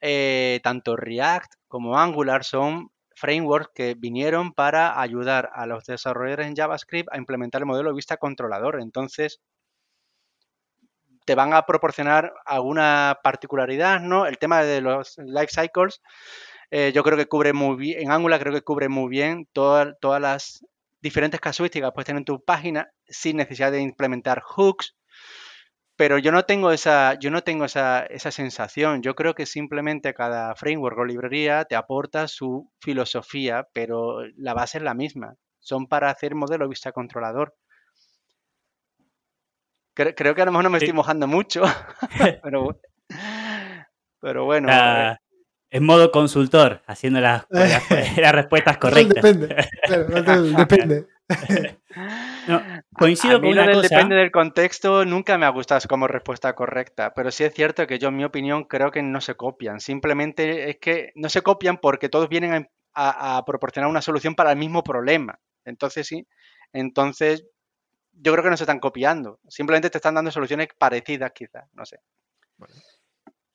[0.00, 6.56] eh, tanto React como Angular son frameworks que vinieron para ayudar a los desarrolladores en
[6.56, 8.80] JavaScript a implementar el modelo de vista controlador.
[8.80, 9.40] Entonces,
[11.24, 14.26] te van a proporcionar alguna particularidad, ¿no?
[14.26, 16.00] El tema de los life cycles,
[16.70, 19.96] eh, yo creo que cubre muy bien, en Angular creo que cubre muy bien todas
[20.20, 20.64] las
[21.00, 24.96] diferentes casuísticas puedes tener en tu página sin necesidad de implementar hooks.
[25.96, 29.02] Pero yo no tengo esa, yo no tengo esa, esa sensación.
[29.02, 34.78] Yo creo que simplemente cada framework o librería te aporta su filosofía, pero la base
[34.78, 35.34] es la misma.
[35.58, 37.56] Son para hacer modelo vista controlador.
[39.94, 41.64] Creo, que a lo mejor no me estoy mojando mucho,
[42.44, 42.80] pero
[44.20, 44.68] Pero bueno.
[44.70, 45.27] Ah, eh,
[45.70, 49.22] en modo consultor, haciendo las, las- las respuestas correctas.
[49.22, 49.56] Depende.
[49.82, 51.06] Claro, no, depende.
[52.46, 52.62] No,
[52.94, 53.88] coincido a mí con lo una del cosa.
[53.94, 57.98] depende del contexto nunca me ha gustado como respuesta correcta, pero sí es cierto que
[57.98, 59.80] yo, en mi opinión, creo que no se copian.
[59.80, 64.34] Simplemente es que no se copian porque todos vienen a, a- a proporcionar una solución
[64.34, 65.38] para el mismo problema.
[65.66, 66.26] Entonces sí,
[66.72, 67.44] entonces
[68.12, 69.38] yo creo que no se están copiando.
[69.48, 71.98] Simplemente te están dando soluciones parecidas, quizás, no sé.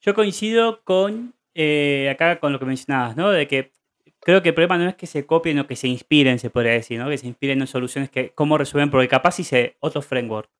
[0.00, 3.30] Yo coincido con eh, acá con lo que mencionabas, ¿no?
[3.30, 3.72] De que
[4.20, 6.72] creo que el problema no es que se copien o que se inspiren, se podría
[6.72, 7.08] decir, ¿no?
[7.08, 10.50] Que se inspiren en soluciones que cómo resuelven, porque capaz si se otros framework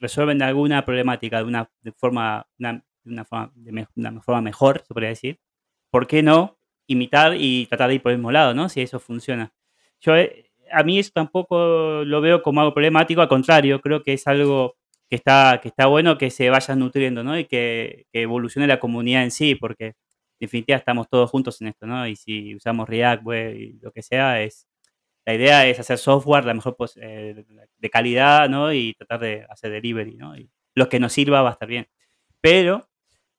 [0.00, 4.40] resuelven alguna problemática de una de forma, una, de una forma, de me- una forma
[4.42, 5.40] mejor, se podría decir.
[5.90, 8.68] ¿Por qué no imitar y tratar de ir por el mismo lado, ¿no?
[8.68, 9.52] Si eso funciona.
[10.00, 14.12] Yo eh, a mí eso tampoco lo veo como algo problemático, al contrario, creo que
[14.14, 14.76] es algo
[15.08, 17.38] que está, que está bueno que se vaya nutriendo, ¿no?
[17.38, 19.94] Y que, que evolucione la comunidad en sí, porque
[20.40, 22.06] definitiva estamos todos juntos en esto, ¿no?
[22.06, 24.66] Y si usamos React, web y lo que sea, es
[25.26, 27.44] la idea es hacer software la mejor eh,
[27.78, 28.72] de calidad, ¿no?
[28.72, 30.36] Y tratar de hacer delivery, ¿no?
[30.36, 31.88] Y lo que nos sirva va a estar bien.
[32.40, 32.88] Pero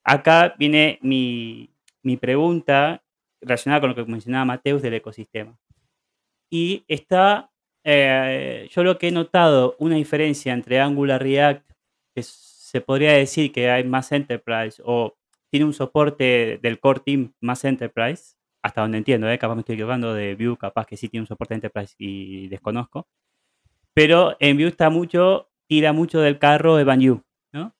[0.04, 3.04] acá viene mi, mi pregunta
[3.42, 5.58] relacionada con lo que mencionaba Mateus del ecosistema.
[6.50, 7.52] Y está,
[7.86, 11.72] eh, yo lo que he notado, una diferencia entre Angular React,
[12.14, 15.18] que se podría decir que hay más enterprise o
[15.52, 19.38] tiene un soporte del core team más enterprise, hasta donde entiendo, ¿eh?
[19.40, 23.08] capaz me estoy equivocando de Vue, capaz que sí tiene un soporte enterprise y desconozco.
[23.94, 27.76] Pero en Vue está mucho, tira mucho del carro de Banyu, ¿no?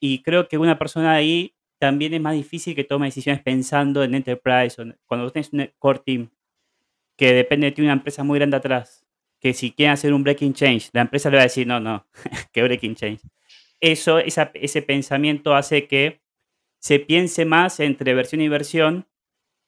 [0.00, 4.14] Y creo que una persona ahí también es más difícil que tome decisiones pensando en
[4.14, 4.80] enterprise.
[4.82, 6.30] o cuando tenés un core team
[7.16, 9.04] que depende de una empresa muy grande atrás,
[9.40, 12.06] que si quieren hacer un breaking change, la empresa le va a decir, no, no,
[12.52, 13.20] que breaking change.
[13.80, 16.19] Eso, esa- ese pensamiento hace que
[16.80, 19.06] se piense más entre versión y versión,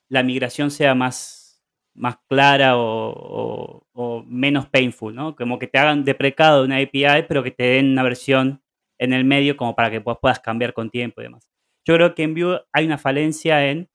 [0.09, 1.63] la migración sea más,
[1.95, 3.87] más clara o,
[4.27, 5.37] menos painful, ¿no?
[5.37, 8.63] Como que te hagan deprecado una API, pero que te den una versión
[8.99, 11.49] en el medio como para que puedas cambiar con tiempo y demás.
[11.85, 13.91] Yo creo que en Vue hay una falencia en,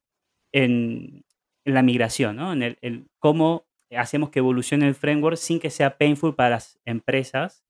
[0.52, 1.24] en,
[1.64, 2.52] la migración, ¿no?
[2.52, 6.78] En el, el cómo hacemos que evolucione el framework sin que sea painful para las
[6.84, 7.64] empresas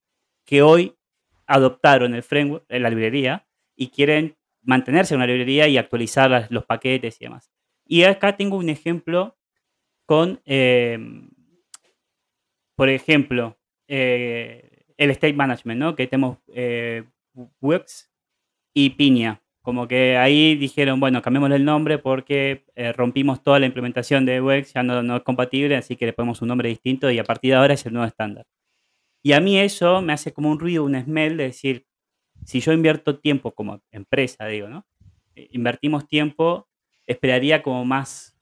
[0.45, 0.97] que hoy
[1.47, 6.65] adoptaron el framework, la librería, y quieren mantenerse en una librería y actualizar las- los
[6.67, 7.51] paquetes y demás.
[7.87, 9.37] Y acá tengo un ejemplo
[10.07, 10.99] con, eh,
[12.77, 15.97] por ejemplo, eh, el state management, ¿no?
[15.97, 17.05] Que tenemos eh,
[17.61, 18.11] Wix
[18.75, 19.43] y Piña.
[19.63, 24.41] Como que ahí dijeron, bueno, cambiémosle el nombre porque eh, rompimos toda la implementación de
[24.43, 27.25] Wix, ya no, no es compatible, así que le ponemos un nombre distinto y a
[27.25, 28.47] partir de ahora es el nuevo estándar.
[29.25, 31.87] Y a mí eso me hace como un ruido, un smell de decir,
[32.49, 34.87] si yo invierto tiempo como empresa, digo, ¿no?
[35.35, 36.67] Eh, Invertimos tiempo,
[37.07, 38.39] esperaría como más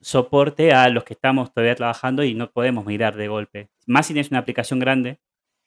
[0.00, 3.68] soporte a los que estamos todavía trabajando y no podemos mirar de golpe.
[3.86, 5.20] Más si tienes una aplicación grande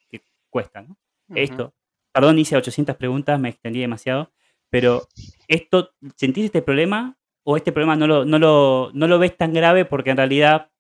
[0.10, 0.98] que cuesta, ¿no?
[1.34, 1.74] Esto,
[2.12, 4.34] perdón, hice 800 preguntas, me extendí demasiado,
[4.70, 5.08] pero
[5.48, 9.54] esto, ¿sentís este problema o este problema no lo, no lo, no lo ves tan
[9.54, 10.72] grave porque en realidad,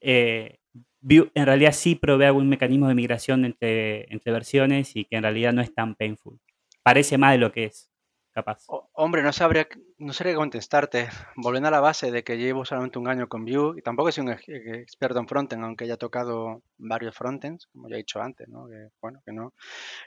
[0.00, 0.58] eh,
[1.02, 5.52] en realidad sí provee algún mecanismo de migración entre, entre versiones y que en realidad
[5.52, 6.38] no es tan painful?
[6.82, 7.90] Parece más de lo que es,
[8.32, 8.64] capaz.
[8.94, 9.68] Hombre, no sabría,
[9.98, 11.08] no sabría contestarte.
[11.36, 14.24] Volviendo a la base de que llevo solamente un año con Vue y tampoco soy
[14.24, 18.48] un eh, experto en frontend, aunque haya tocado varios frontends, como ya he dicho antes,
[18.48, 18.66] ¿no?
[18.68, 19.54] Que, bueno, que no.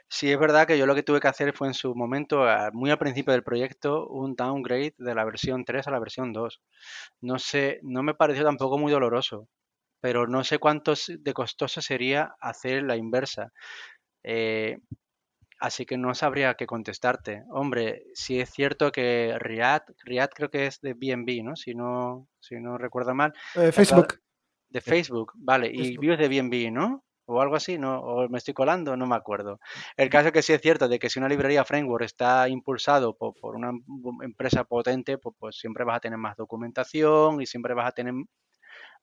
[0.08, 2.90] Sí, es verdad que yo lo que tuve que hacer fue en su momento, muy
[2.90, 6.60] al principio del proyecto, un downgrade de la versión 3 a la versión 2.
[7.20, 9.48] No sé, no me pareció tampoco muy doloroso,
[10.00, 13.52] pero no sé cuánto de costoso sería hacer la inversa.
[14.24, 14.78] Eh,
[15.58, 17.44] Así que no sabría qué contestarte.
[17.50, 21.56] Hombre, sí es cierto que React, React creo que es de BNB, ¿no?
[21.56, 23.32] Si no, si no recuerdo mal.
[23.54, 24.20] Eh, Facebook.
[24.68, 25.70] de Facebook, vale.
[25.72, 26.10] Y Facebook.
[26.12, 27.02] Es de BNB, ¿no?
[27.28, 27.98] O algo así, ¿no?
[28.00, 29.58] O me estoy colando, no me acuerdo.
[29.96, 33.16] El caso es que sí es cierto de que si una librería framework está impulsado
[33.16, 33.82] po- por, una em-
[34.22, 38.14] empresa potente, pues, pues siempre vas a tener más documentación y siempre vas a tener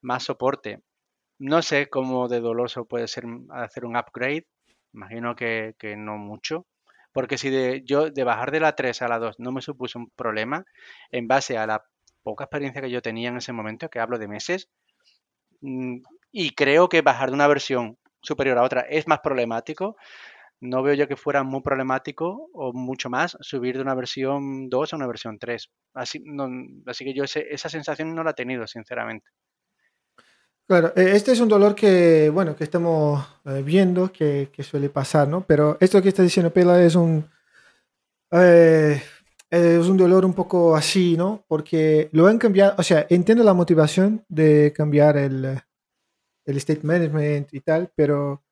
[0.02, 0.82] más soporte.
[1.40, 4.46] No sé cómo de doloso puede ser hacer un upgrade.
[4.94, 6.66] Imagino que, que no mucho.
[7.12, 10.00] Porque si de, yo de bajar de la 3 a la 2 no me supuso
[10.00, 10.66] un problema,
[11.12, 11.84] en base a la
[12.24, 14.70] poca experiencia que yo tenía en ese momento, que hablo de meses,
[15.62, 15.98] mm,
[16.32, 19.96] y creo que bajar de una versión superior a otra es más problemático,
[20.62, 24.94] no veo yo que fuera muy problemático o mucho más subir de una versión 2
[24.94, 25.72] a una versión 3.
[25.94, 26.50] Así, no-
[26.88, 29.28] así que yo ese- esa sensación no la he tenido, sinceramente.
[30.68, 34.90] Claro, eh, este es un dolor que, bueno, que estamos eh, viendo que, que suele
[34.90, 35.46] pasar, ¿no?
[35.46, 37.26] Pero esto que está diciendo Pela es un...
[38.32, 39.02] eh,
[39.50, 41.44] es un dolor un poco así, ¿no?
[41.48, 45.62] Porque lo han cambiado, o sea, entiendo la motivación de cambiar el,
[46.46, 48.44] el state management y tal, pero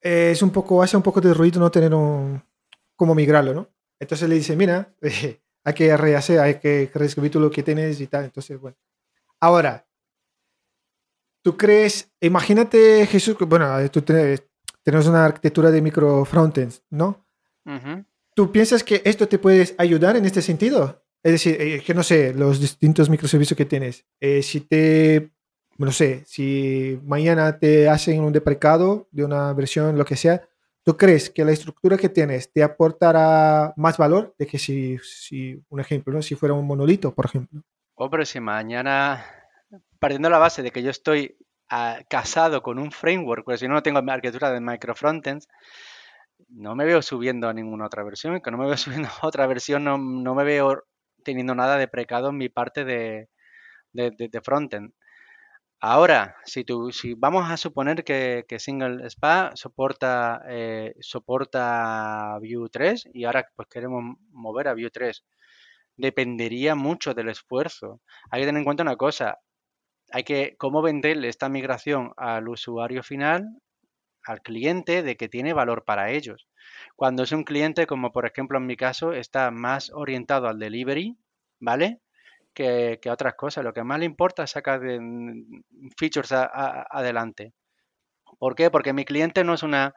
[0.00, 2.42] es un poco, hace un poco de ruido no tener un,
[2.96, 3.68] como migrarlo, ¿no?
[4.00, 4.92] Entonces le dice, mira,
[5.64, 8.24] hay que rehacer, hay que reescribir todo lo que tienes y tal.
[8.24, 8.76] Entonces, bueno.
[9.40, 9.86] Ahora,
[11.42, 17.26] ¿tú crees, imagínate Jesús, bueno, tú tenemos una arquitectura de micro frontends, ¿no?
[18.34, 21.04] ¿Tú piensas que esto te puede ayudar en este sentido?
[21.22, 24.06] Es decir, eh, que no sé, los distintos microservicios que tienes.
[24.20, 25.32] Eh, si te,
[25.78, 30.42] no sé, si mañana te hacen un deprecado de una versión, lo que sea,
[30.82, 35.62] ¿tú crees que la estructura que tienes te aportará más valor de que si, si
[35.68, 36.22] un ejemplo, ¿no?
[36.22, 37.62] si fuera un monolito, por ejemplo?
[37.94, 39.24] Hombre, si mañana,
[40.02, 41.38] partiendo de la base de que yo estoy
[41.70, 45.46] ah, casado con un framework, pues si no, no tengo arquitectura de microfrontends,
[46.48, 49.46] no me veo subiendo a ninguna otra versión, que no me veo subiendo a otra
[49.46, 50.82] versión, no, me veo
[51.24, 53.28] teniendo nada de precado en mi parte de,
[53.92, 54.92] de, frontend.
[55.80, 63.08] Ahora, si, tú, si vamos a suponer que, Single SPA soporta, eh, soporta Vue 3
[63.14, 65.24] y ahora pues queremos mover a Vue 3,
[65.96, 68.00] dependería mucho del esfuerzo.
[68.32, 69.38] Hay que tener en cuenta una cosa,
[70.12, 73.58] hay que cómo venderle esta migración al usuario final
[74.24, 76.46] al cliente de que tiene valor para ellos.
[76.96, 81.16] Cuando es un cliente, como por ejemplo en mi caso, está más orientado al delivery,
[81.60, 82.00] ¿vale?
[82.54, 83.64] Que, a otras cosas.
[83.64, 85.00] Lo que más le importa es sacar de,
[85.98, 87.52] features adelante.
[88.38, 88.70] ¿Por qué?
[88.70, 89.94] Porque mi cliente no es una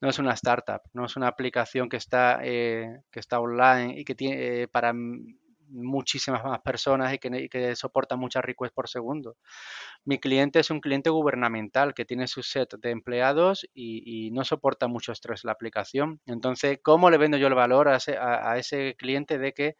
[0.00, 4.04] no es una startup, no es una aplicación que está, eh, que está online y
[4.04, 4.94] que tiene eh, para
[5.70, 9.36] muchísimas más personas y que, soporta muchas requests por segundo.
[10.04, 14.86] Mi cliente es un cliente gubernamental que tiene su set de empleados y, no soporta
[14.86, 16.20] mucho estrés la aplicación.
[16.26, 19.76] Entonces, ¿cómo le vendo yo el valor a ese, cliente de que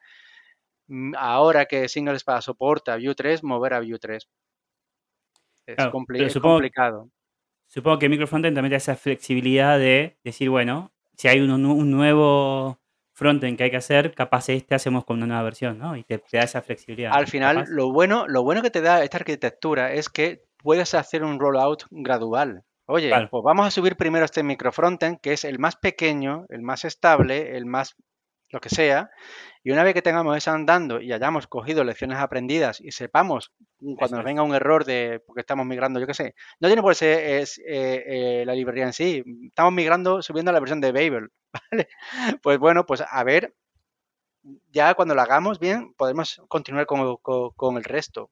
[0.88, 4.28] mm, ahora que Single Spa soporta Vue 3, mover a Vue 3?
[5.66, 5.86] Es,
[6.40, 7.10] complicado.
[7.66, 12.79] Supongo que Microfrontend también da esa flexibilidad de decir, bueno, si hay un nuevo
[13.20, 15.94] frontend que hay que hacer, capaz este hacemos con una nueva versión, ¿no?
[15.94, 17.12] Y te, da esa flexibilidad.
[17.14, 21.22] Al final, lo bueno, lo bueno que te da esta arquitectura es que puedes hacer
[21.22, 22.64] un rollout gradual.
[22.86, 26.62] Oye, pues vamos a subir primero este micro frontend, que es el más pequeño, el
[26.62, 27.94] más estable, el más
[28.50, 29.10] lo que sea,
[29.62, 33.52] y una vez que tengamos eso andando y hayamos cogido lecciones aprendidas y sepamos
[33.96, 36.92] cuando nos venga un error de porque estamos migrando, yo qué sé, no tiene por
[36.92, 40.80] qué ser es, eh, eh, la librería en sí, estamos migrando subiendo a la versión
[40.80, 41.30] de Babel,
[41.70, 41.88] ¿vale?
[42.42, 43.54] Pues bueno, pues a ver,
[44.70, 48.30] ya cuando lo hagamos bien, podemos continuar con, el resto.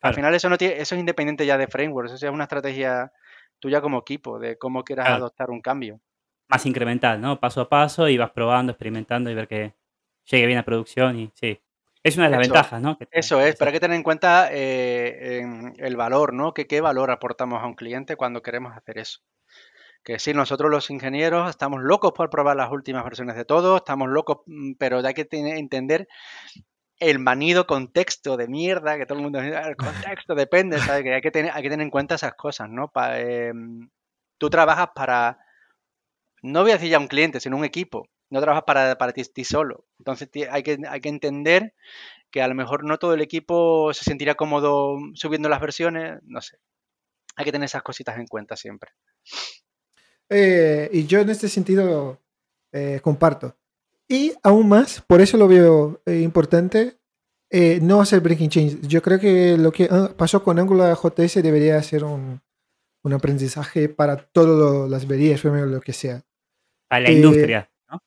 [0.00, 3.12] Al final eso no tiene, eso es independiente ya de frameworks, eso es una estrategia
[3.58, 6.00] tuya como equipo, de cómo quieras adoptar un cambio
[6.48, 7.40] más incremental, ¿no?
[7.40, 9.74] Paso a paso y vas probando, experimentando y ver que
[10.24, 11.60] llegue bien a producción y sí.
[12.02, 12.96] Es una de las ventajas, ¿no?
[13.10, 15.42] eso es, pero hay que tener en cuenta eh,
[15.78, 16.54] el valor, ¿no?
[16.54, 19.22] Que qué valor aportamos a un cliente cuando queremos hacer eso.
[20.04, 24.08] Que sí, nosotros los ingenieros estamos locos por probar las últimas versiones de todo, estamos
[24.08, 26.06] locos, mm, pero hay que entender
[27.00, 31.02] el manido contexto de mierda, que todo el mundo el contexto depende, ¿sabes?
[31.02, 32.92] Que hay que tener, hay que tener en cuenta esas cosas, ¿no?
[33.16, 33.90] Em,
[34.38, 35.38] tú trabajas para
[36.42, 38.08] no voy a decir ya un cliente, sino un equipo.
[38.30, 39.86] No trabajas para, para ti, solo.
[39.98, 41.74] Entonces hay que, hay que entender
[42.30, 46.40] que a lo mejor no todo el equipo se sentirá cómodo subiendo las versiones, no
[46.40, 46.58] sé.
[47.36, 48.90] Hay que tener esas cositas en cuenta siempre.
[50.28, 52.20] Eh, y yo en este sentido
[52.72, 53.56] eh, comparto.
[54.08, 56.98] Y aún más, por eso lo veo eh, importante,
[57.82, 58.80] no hacer breaking change.
[58.82, 62.40] Yo creo que lo que ah, pasó con Angular JS debería ser un,
[63.06, 66.24] un aprendizaje para todas las verías, lo que sea.
[66.90, 68.00] A la industria, ¿no?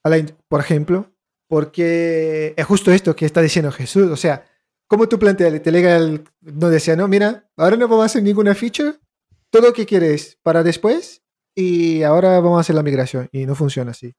[0.48, 1.10] por ejemplo,
[1.48, 4.10] porque es justo esto que está diciendo Jesús.
[4.10, 4.44] O sea,
[4.86, 5.62] ¿cómo tú planteas?
[5.62, 6.24] Te lega el.
[6.40, 8.94] No decía, no, mira, ahora no vamos a hacer ninguna feature,
[9.50, 11.22] todo lo que quieres para después
[11.54, 13.28] y ahora vamos a hacer la migración.
[13.32, 14.14] Y no funciona así.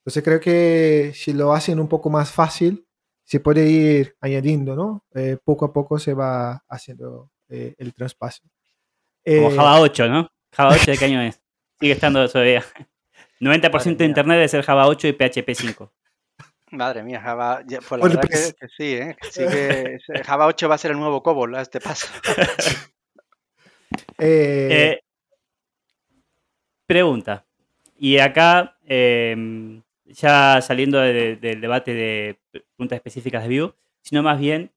[0.00, 2.86] Entonces creo que si lo hacen un poco más fácil,
[3.24, 5.04] se puede ir añadiendo, ¿no?
[5.14, 8.42] Eh, poco a poco se va haciendo eh, el traspaso.
[9.24, 10.28] Como eh, Java 8, ¿no?
[10.52, 11.40] Java 8 de qué año es.
[11.80, 12.64] Sigue estando todavía.
[13.40, 15.92] 90% de internet debe ser Java 8 y PHP 5.
[16.70, 17.62] Madre mía, Java.
[17.66, 19.16] Pues la verdad pues que, sí, ¿eh?
[19.30, 22.06] sí que Java 8 va a ser el nuevo COBOL a este paso.
[24.18, 25.00] Eh, eh,
[26.86, 27.46] pregunta.
[27.96, 34.72] Y acá, em, ya saliendo del debate de preguntas específicas de Vue, sino más bien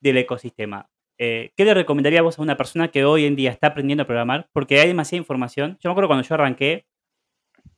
[0.00, 0.90] del ecosistema.
[1.18, 4.48] ¿Qué le recomendaría vos a una persona que hoy en día está aprendiendo a programar?
[4.52, 5.76] Porque hay demasiada información.
[5.80, 6.86] Yo me acuerdo cuando yo arranqué,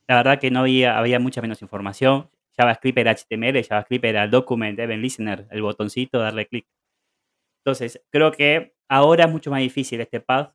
[0.07, 2.29] la verdad que no había, había mucha menos información.
[2.57, 6.67] JavaScript era HTML, JavaScript era Document, Event Listener, el botoncito, darle clic.
[7.65, 10.53] Entonces, creo que ahora es mucho más difícil este path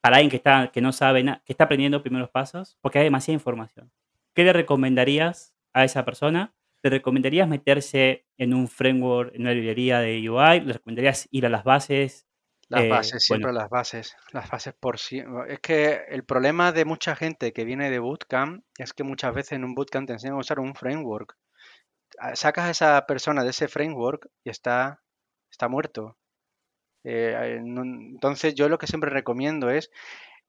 [0.00, 3.04] para alguien que, está, que no sabe nada, que está aprendiendo primeros pasos, porque hay
[3.04, 3.90] demasiada información.
[4.34, 6.54] ¿Qué le recomendarías a esa persona?
[6.84, 10.60] ¿Le recomendarías meterse en un framework, en una librería de UI?
[10.60, 12.26] ¿Le recomendarías ir a las bases?
[12.68, 13.60] Las Eh, bases, siempre bueno.
[13.60, 14.16] las bases.
[14.32, 15.22] Las bases por sí.
[15.48, 19.52] Es que el problema de mucha gente que viene de bootcamp es que muchas veces
[19.52, 21.36] en un bootcamp te enseñan a usar un framework.
[22.18, 25.02] Ah, Sacas a esa persona de ese framework y está,
[25.50, 26.18] está muerto.
[27.04, 29.90] Eh, entonces yo lo que siempre recomiendo es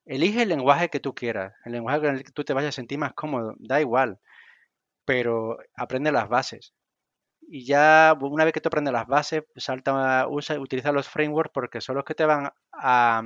[0.05, 2.73] elige el lenguaje que tú quieras, el lenguaje con el que tú te vayas a
[2.73, 4.19] sentir más cómodo, da igual,
[5.05, 6.73] pero aprende las bases.
[7.47, 11.81] Y ya una vez que tú aprendes las bases, salta, usa, utiliza los frameworks porque
[11.81, 13.21] son los que te van a,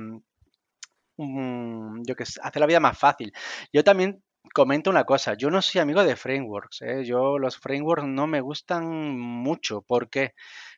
[1.16, 3.32] mm, yo que sé, hacer la vida más fácil.
[3.72, 4.22] Yo también
[4.54, 7.04] comento una cosa, yo no soy amigo de frameworks, ¿eh?
[7.04, 9.82] Yo los frameworks no me gustan mucho.
[9.82, 10.34] ¿Por qué?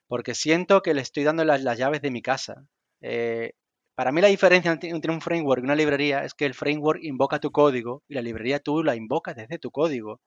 [0.09, 2.65] Porque siento que le estoy dando las, las llaves de mi casa.
[3.03, 3.55] Eh,
[4.03, 7.39] para mí la diferencia entre un framework y una librería es que el framework invoca
[7.41, 10.21] tu código y la librería tú la invocas desde tu código.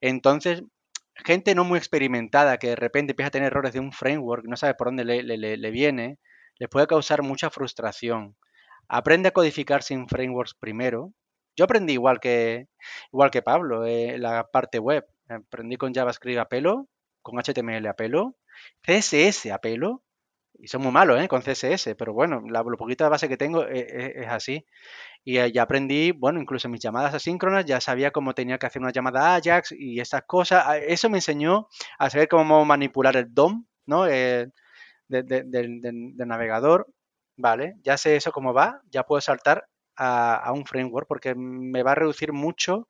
[0.00, 0.62] Entonces,
[1.24, 4.56] gente no muy experimentada que de repente empieza a tener errores de un framework, no
[4.56, 6.18] sabe por dónde le, le- le- viene,
[6.58, 8.36] le puede causar mucha frustración.
[8.88, 11.12] Aprende a codificar sin frameworks primero.
[11.56, 12.68] Yo aprendí igual que,
[13.12, 15.06] igual que Pablo, eh, la parte web.
[15.28, 16.88] Aprendí con JavaScript a pelo,
[17.22, 18.36] con HTML a pelo,
[18.84, 20.02] CSS a pelo,
[20.58, 21.28] y son muy malos ¿eh?
[21.28, 24.64] con CSS, pero bueno, la, lo poquito de base que tengo es, es- es así.
[25.24, 28.82] Y eh, ya aprendí, bueno, incluso mis llamadas asíncronas, ya sabía cómo tenía que hacer
[28.82, 30.64] una llamada a Ajax y esas cosas.
[30.66, 34.06] Ah, Eso me enseñó a saber cómo manipular el DOM, ¿no?
[34.08, 34.48] Eh,
[35.08, 35.80] de- de- del,
[36.26, 36.88] navegador.
[37.36, 41.92] Vale, ya sé eso cómo va, ya puedo saltar a, un framework porque me va
[41.92, 42.88] a reducir mucho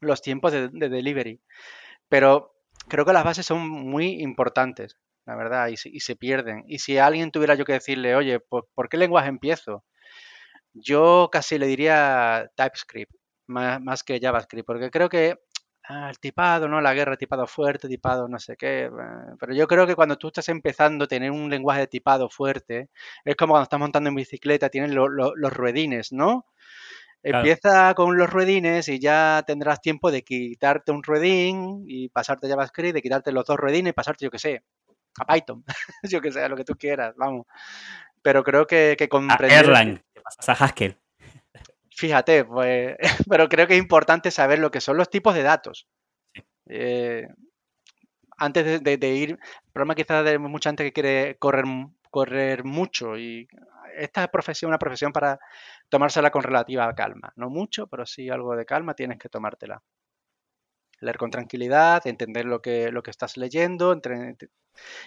[0.00, 1.40] los tiempos de delivery.
[2.08, 2.54] Pero
[2.88, 6.64] creo que las bases son muy importantes, la verdad, y se, y se pierden.
[6.68, 9.84] Y si alguien tuviera yo que decirle, oye, ¿por, por qué lenguaje empiezo?
[10.74, 13.12] Yo casi le diría TypeScript,
[13.46, 15.36] más, más que JavaScript, porque creo que
[15.88, 16.80] ah, el tipado, ¿no?
[16.80, 18.84] La guerra, tipado fuerte, tipado no sé qué.
[18.86, 18.90] eh,
[19.40, 22.90] Pero yo creo que cuando tú estás empezando a tener un lenguaje de tipado fuerte,
[23.24, 26.46] es como cuando estás montando en bicicleta, tienes lo- lo- los ruedines, ¿no?
[27.28, 27.56] Claro.
[27.62, 32.94] Empieza con los ruedines y ya tendrás tiempo de quitarte un ruedín y pasarte JavaScript,
[32.94, 34.62] de quitarte los dos ruedines y pasarte, yo qué sé,
[35.18, 35.64] a Python,
[36.02, 37.46] yo que sé, a lo que tú quieras, vamos.
[38.22, 39.64] Pero creo que, que A comprender...
[39.64, 40.96] Erlang, te pasas a Haskell.
[41.90, 42.96] Fíjate, pues,
[43.30, 45.88] pero creo que es importante saber lo que son los tipos de datos.
[46.68, 47.26] Eh,
[48.38, 51.64] antes de, de- de ir, el problema quizás de mucha gente que quiere correr,
[52.10, 53.48] correr mucho y
[53.96, 55.38] esta profesión es una profesión para
[55.88, 57.32] tomársela con relativa calma.
[57.36, 59.80] No mucho, pero sí algo de calma tienes que tomártela.
[61.00, 63.98] Leer con tranquilidad, entender lo que, lo que estás leyendo.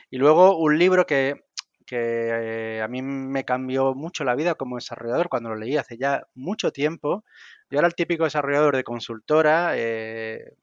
[0.09, 1.45] y luego un libro que,
[1.85, 5.97] que eh, a mí me cambió mucho la vida como desarrollador cuando lo leí hace
[5.97, 7.23] ya mucho tiempo.
[7.69, 10.53] Yo era el típico desarrollador de consultora, eh,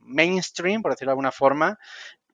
[0.00, 1.78] mainstream, por decirlo de alguna forma.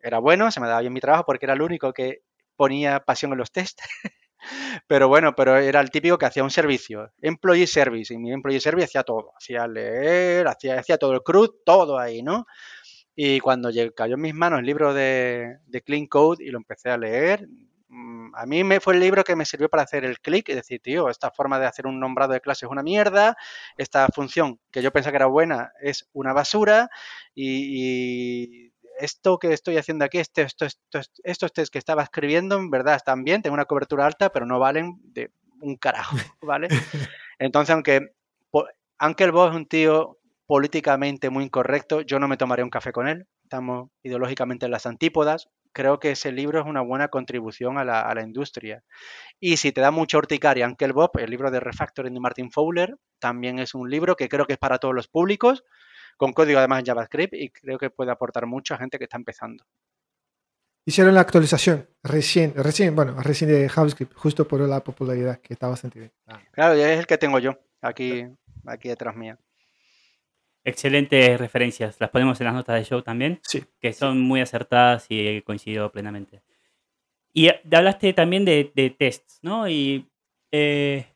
[0.03, 2.23] Era bueno, se me daba bien mi trabajo porque era el único que
[2.57, 3.81] ponía pasión en los test.
[4.87, 8.61] Pero bueno, pero era el típico que hacía un servicio, employee service, y mi employee
[8.61, 12.47] service hacía todo, hacía leer, hacía, hacía todo el CRUD, todo ahí, ¿no?
[13.15, 16.91] Y cuando cayó en mis manos el libro de, de Clean Code y lo empecé
[16.91, 17.47] a leer,
[17.89, 20.55] mm, a mí me fue el libro que me sirvió para hacer el clic y
[20.55, 23.37] decir, tío, esta forma de hacer un nombrado de clase es una mierda,
[23.77, 26.89] esta función que yo pensaba que era buena es una basura
[27.35, 32.57] y esto que estoy haciendo aquí, este, esto, esto, esto- estos test que estaba escribiendo,
[32.57, 36.69] en verdad están bien, tengo una cobertura alta, pero no valen de un carajo, ¿vale?
[37.39, 38.01] Entonces, aunque
[38.51, 38.67] po-
[39.01, 43.09] Uncle Bob es un tío políticamente muy incorrecto, yo no me tomaré un café con
[43.09, 47.85] él, estamos ideológicamente en las antípodas, creo que ese libro es una buena contribución a
[47.85, 48.83] la, a la industria.
[49.41, 52.97] Y si te da mucha urticaria Uncle Bob, el libro de Refactoring de Martin Fowler,
[53.19, 55.65] también es un libro que creo que es para todos los públicos,
[56.17, 59.17] con código además en JavaScript, y creo que puede aportar mucho a gente que está
[59.17, 59.65] empezando.
[60.85, 65.69] Hicieron la actualización recién, recién, bueno, recién de JavaScript, justo por la popularidad que está
[65.69, 66.13] bastante bien.
[66.51, 68.27] Claro, es el que tengo yo, aquí,
[68.67, 69.39] aquí detrás mía.
[70.65, 71.97] Excelentes referencias.
[71.99, 73.65] Las ponemos en las notas de show también, Sí.
[73.81, 76.43] que son muy acertadas y coincido plenamente.
[77.33, 79.69] Y hablaste también de, de tests, ¿no?
[79.69, 80.09] Y
[80.53, 81.07] eh,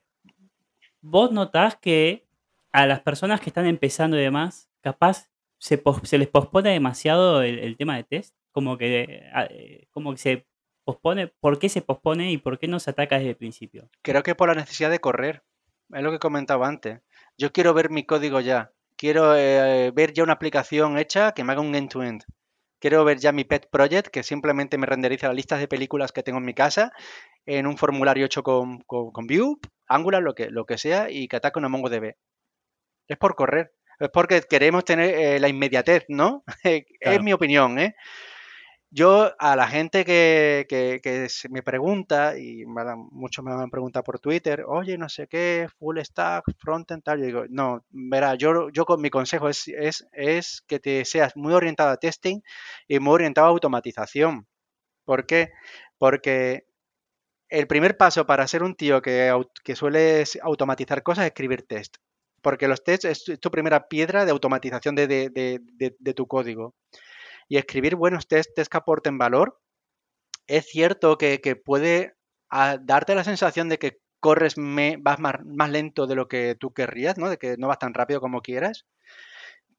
[1.00, 2.26] vos notás que
[2.72, 5.28] a las personas que están empezando y demás, capaz
[5.58, 5.82] se,
[6.16, 9.20] les pospone demasiado el, tema de test, como que,
[9.50, 10.46] eh, como que se
[10.84, 13.90] pospone, ¿por qué se pospone y por qué no se ataca desde el principio?
[14.02, 15.42] Creo que por la necesidad de correr.
[15.92, 17.00] Es lo que comentaba antes.
[17.36, 18.72] Yo quiero ver mi código ya.
[18.96, 22.22] Quiero eh, ver ya una aplicación hecha que me haga un end-to-end.
[22.78, 26.22] Quiero ver ya mi pet project, que simplemente me renderiza las listas de películas que
[26.22, 26.92] tengo en mi casa
[27.44, 29.56] en un formulario hecho con, con, Vue,
[29.88, 32.14] Angular, lo que, lo que sea, y que ataque una MongoDB.
[33.08, 33.75] Es por correr.
[33.98, 36.44] Es porque queremos tener eh, la inmediatez, ¿no?
[37.00, 37.94] es mi opinión, ¿eh?
[38.90, 42.64] Yo a la gente que, que, me pregunta, y
[43.10, 47.26] muchos me han preguntado por Twitter, oye, no sé qué, full stack, frontend, tal, yo
[47.26, 51.52] digo, no, verá, yo, yo con mi consejo es, es, es que te seas muy
[51.52, 52.40] orientado a testing
[52.88, 54.46] y muy orientado a automatización.
[55.04, 55.50] ¿Por qué?
[55.98, 56.66] Porque
[57.50, 59.32] el primer paso para ser un tío que,
[59.64, 61.96] que suele automatizar cosas es escribir test.
[62.46, 66.76] Porque los tests es tu primera piedra de automatización de, tu código
[67.48, 69.58] y escribir buenos test, que aporten valor,
[70.46, 72.14] es cierto que, puede
[72.48, 74.54] ah, darte la sensación de que corres,
[75.00, 77.28] vas más, lento de lo que tú querrías, ¿no?
[77.28, 78.86] De que no vas tan rápido como quieras,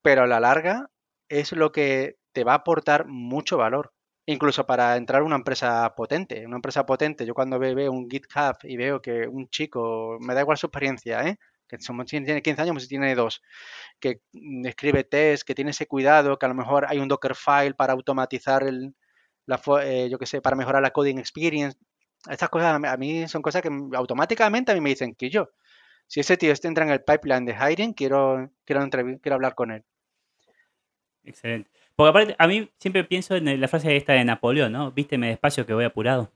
[0.01, 0.89] pero a la larga
[1.29, 3.93] es lo que te va a aportar mucho valor.
[4.25, 6.45] Incluso para entrar a una empresa potente.
[6.45, 10.41] Una empresa potente, yo cuando veo un GitHub y veo que un chico, me da
[10.41, 11.37] igual su experiencia, ¿eh?
[11.67, 13.41] Que tiene 15 años, pues si tiene dos,
[13.99, 14.21] que
[14.63, 18.63] escribe test, que tiene ese cuidado, que a lo mejor hay un Dockerfile para automatizar
[18.63, 18.95] el,
[19.45, 21.77] la, eh, yo que sé, para mejorar la coding experience.
[22.29, 25.49] Estas cosas a mí son cosas que automáticamente a mí me dicen que yo,
[26.07, 29.83] si ese tío entra en el pipeline de hiring, quiero, quiero, quiero hablar con él.
[31.23, 31.69] Excelente.
[31.95, 34.91] Porque aparte, a mí siempre pienso en la frase esta de Napoleón, ¿no?
[34.91, 36.31] Vísteme despacio que voy apurado.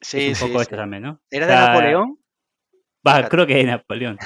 [0.00, 1.20] Sí, un poco esto también, ¿no?
[1.30, 2.18] ¿Era de Napoleón?
[3.06, 4.18] Va, creo que es Napoleón.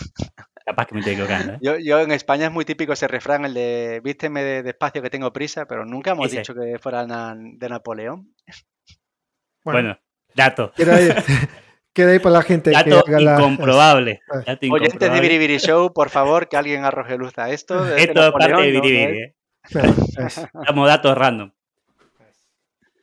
[0.65, 1.55] Capaz que me estoy equivocando.
[1.55, 1.79] ¿eh?
[1.83, 5.67] Yo, en España es muy típico ese refrán, el de vísteme despacio que tengo prisa,
[5.67, 8.35] pero nunca hemos dicho que fuera de Napoleón.
[9.65, 9.99] Bueno,
[10.35, 10.73] dato.
[10.73, 12.73] Queda ahí, para la gente.
[12.73, 14.21] Dato incomprobable.
[14.47, 17.87] Dato Oyentes de Biribiri Show, por favor, que alguien arroje luz a esto.
[17.97, 19.19] esto es parte de Biribiri.
[19.19, 19.37] ¿eh?
[20.67, 21.51] Damos datos random.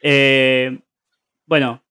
[0.05, 0.81] Eh,
[1.45, 1.81] bueno,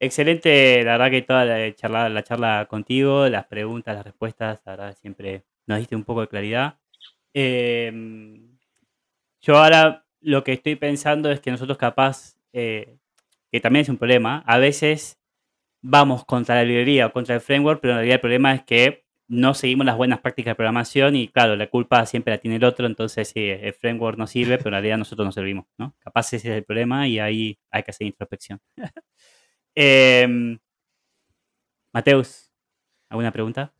[0.00, 4.72] Excelente, la verdad que toda la charla, la charla contigo, las preguntas, las respuestas, la
[4.76, 6.78] verdad siempre nos diste un poco de claridad.
[7.34, 8.58] Em,
[9.42, 12.98] yo ahora lo que estoy pensando es que nosotros capaz, eh,
[13.52, 15.18] que también es un problema, a veces
[15.82, 19.04] vamos contra la librería o contra el framework, pero en realidad el problema es que
[19.28, 22.64] no seguimos las buenas prácticas de programación y claro, la culpa siempre la tiene el
[22.64, 25.94] otro, entonces sí, el framework no sirve, pero en realidad nosotros no servimos, ¿no?
[26.00, 28.60] Capaz ese es el problema y ahí hay que hacer introspección.
[29.80, 30.26] Eh,
[31.92, 32.50] Mateus,
[33.08, 33.72] ¿alguna pregunta?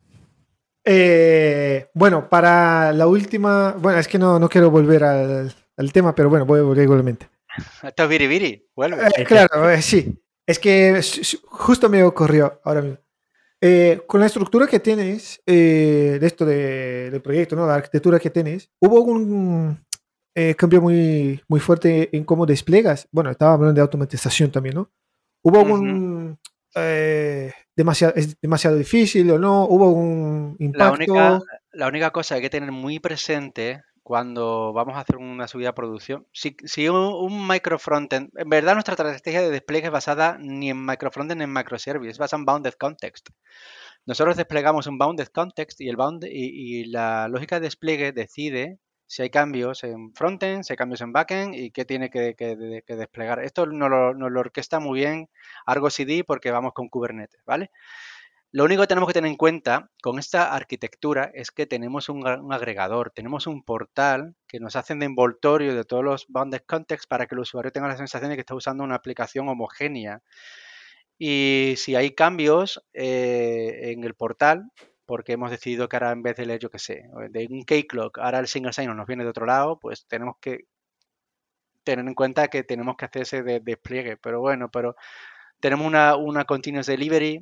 [0.84, 6.30] Eh, bueno, para la última, bueno, es que no, no quiero volver al, tema, pero
[6.30, 7.28] bueno, voy a volver igualmente.
[7.82, 9.08] Esto es viribiri, vuelve.
[9.16, 10.22] Eh, claro, eh, sí.
[10.46, 11.00] Es que
[11.46, 12.98] justo me ocurrió ahora mismo.
[14.06, 17.66] con la estructura que tienes de esto de, del proyecto, ¿no?
[17.66, 19.84] la arquitectura que tienes, hubo un
[20.56, 23.08] cambio muy, muy fuerte en cómo desplegas.
[23.10, 24.92] Bueno, estaba hablando de automatización también, ¿no?
[25.48, 26.38] ¿Hubo un...
[26.74, 29.64] Eh, demasiado, ¿Es demasiado difícil o no?
[29.64, 30.84] ¿Hubo un impacto?
[30.84, 31.40] La única,
[31.72, 35.70] la única cosa que hay que tener muy presente cuando vamos a hacer una subida
[35.70, 40.38] a producción, si, si un, micro frontend, en verdad nuestra estrategia de despliegue es basada
[40.40, 43.28] ni en micro frontend ni en microservice, es basada en bounded context.
[44.06, 48.78] Nosotros desplegamos un bounded context y, el bound, y, y la lógica de despliegue decide
[49.08, 52.34] si hay cambios en frontend, si hay cambios en backend y qué tiene que,
[52.86, 53.42] desplegar.
[53.42, 55.30] Esto nos lo, orquesta muy bien
[55.64, 57.70] Argo CD porque vamos con Kubernetes, ¿vale?
[58.52, 62.26] Lo único que tenemos que tener en cuenta con esta arquitectura es que tenemos un,
[62.52, 67.26] agregador, tenemos un portal que nos hacen de envoltorio de todos los bounded contexts para
[67.26, 70.22] que el usuario tenga la sensación de que está usando una aplicación homogénea.
[71.18, 74.70] Y si hay cambios eh, en el portal,
[75.08, 78.18] porque hemos decidido que ahora en vez de leer, yo qué sé, de un K-Clock,
[78.18, 80.66] ahora el single sign nos viene de otro lado, pues tenemos que
[81.82, 84.18] tener en cuenta que tenemos que hacer ese despliegue.
[84.18, 84.96] Pero bueno, pero
[85.60, 87.40] tenemos una, una continuous delivery,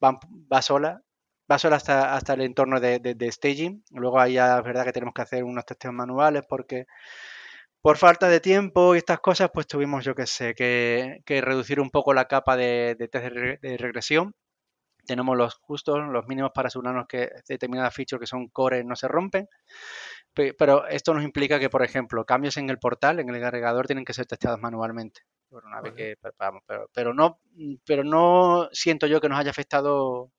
[0.00, 1.02] va, sola,
[1.50, 3.82] va sola hasta, hasta el entorno de, staging.
[3.90, 6.86] Luego ahí ya es verdad que tenemos que hacer unos testeos manuales porque
[7.82, 11.90] por falta de tiempo y estas cosas, pues tuvimos, yo qué sé, que, reducir un
[11.90, 14.34] poco la capa de, de test de regresión
[15.06, 19.08] tenemos los justos, los mínimos para asegurarnos que determinadas features que son core no se
[19.08, 19.48] rompen.
[20.32, 24.04] Pero esto nos implica que, por ejemplo, cambios en el portal, en el agregador, tienen
[24.04, 25.22] que ser testeados manualmente.
[25.50, 26.16] una vez que,
[26.92, 27.40] pero, no,
[27.84, 30.30] pero no siento yo que nos haya afectado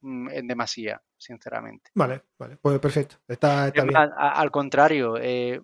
[0.00, 1.90] mm, en demasía, sinceramente.
[1.94, 3.16] Vale, vale, pues perfecto.
[3.28, 3.90] Está, bien.
[3.94, 5.60] al contrario, eh,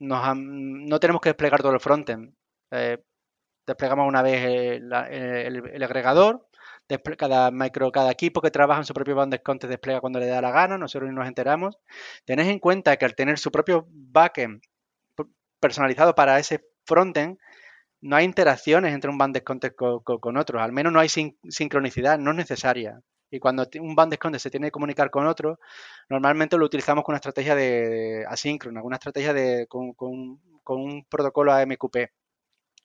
[0.00, 2.34] no tenemos que desplegar todo el frontend.
[2.70, 2.98] Eh,
[3.68, 4.92] desplegamos una vez el,
[5.82, 6.47] agregador,
[7.16, 10.40] cada micro, cada equipo que trabaja en su propio bounded context despliega cuando le da
[10.40, 11.78] la gana, nosotros nos enteramos.
[12.24, 14.62] Tened en cuenta que al tener su propio backend,
[15.60, 17.38] personalizado para ese frontend,
[18.00, 22.18] no hay interacciones entre un band context con, con, otros, al menos no hay sincronicidad,
[22.18, 23.00] no es necesaria.
[23.30, 25.58] Y cuando un band context se tiene que comunicar con otro,
[26.08, 31.52] normalmente lo utilizamos con una estrategia de, asíncrona, una estrategia de, con, con, un protocolo
[31.52, 31.96] AMQP.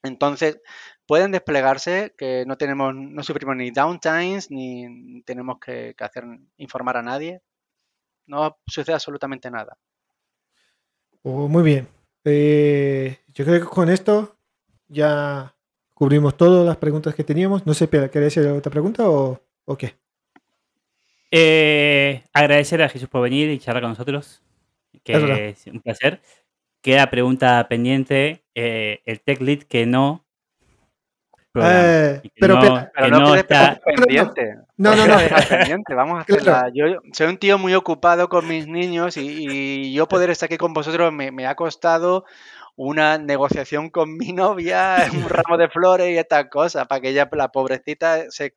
[0.04, 0.60] Entonces,
[1.06, 6.24] pueden desplegarse que no tenemos, no sufrimos ni downtimes, ni tenemos que, hacer
[6.58, 7.40] informar a nadie.
[8.26, 9.76] No sucede absolutamente nada.
[11.22, 11.88] Oh, muy bien.
[12.24, 14.36] Eh, yo creo que con esto
[14.88, 15.54] ya
[15.94, 17.66] cubrimos todas las preguntas que teníamos.
[17.66, 19.40] No sé, ¿querés hacer otra pregunta o,
[19.78, 19.96] qué?
[21.30, 24.42] Eh, agradecer a Jesús por venir y charlar con nosotros,
[25.02, 26.20] que es, un placer.
[26.84, 30.24] Queda pregunta pendiente, eh, el tech lead que no
[31.56, 32.60] eh, pero,
[33.10, 34.56] no, está pendiente.
[34.76, 35.16] No, no, no.
[35.96, 36.70] Vamos a hacerla.
[36.74, 40.74] Yo soy un tío muy ocupado con mis niños y, yo poder estar aquí con
[40.74, 42.24] vosotros me, me, ha costado
[42.76, 47.30] una negociación con mi novia, un ramo de flores y estas cosas, para que ella,
[47.32, 48.56] la pobrecita, se,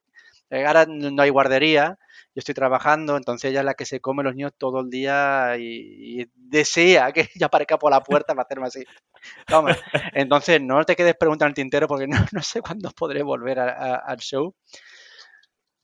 [0.52, 1.98] ahora no hay guardería,
[2.38, 5.56] yo estoy trabajando, entonces ella es la que se come los niños todo el día
[5.58, 8.84] y, desea que ella aparezca por la puerta para hacerme así.
[9.48, 9.76] Toma.
[10.14, 14.18] Entonces, no te quedes preguntando el tintero porque no, no sé cuándo podré volver al
[14.20, 14.54] show.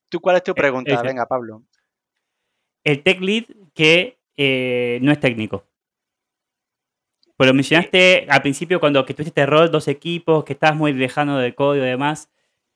[0.10, 1.01] ¿Tú cuál es tu eh, pregunta?
[1.01, 1.64] Venga, Pablo.
[2.84, 5.66] El tech lead que eh, no es técnico.
[7.36, 10.93] Pues lo mencionaste al principio cuando que tuviste este rol, dos equipos, que estabas muy
[10.93, 12.30] lejano del código y demás.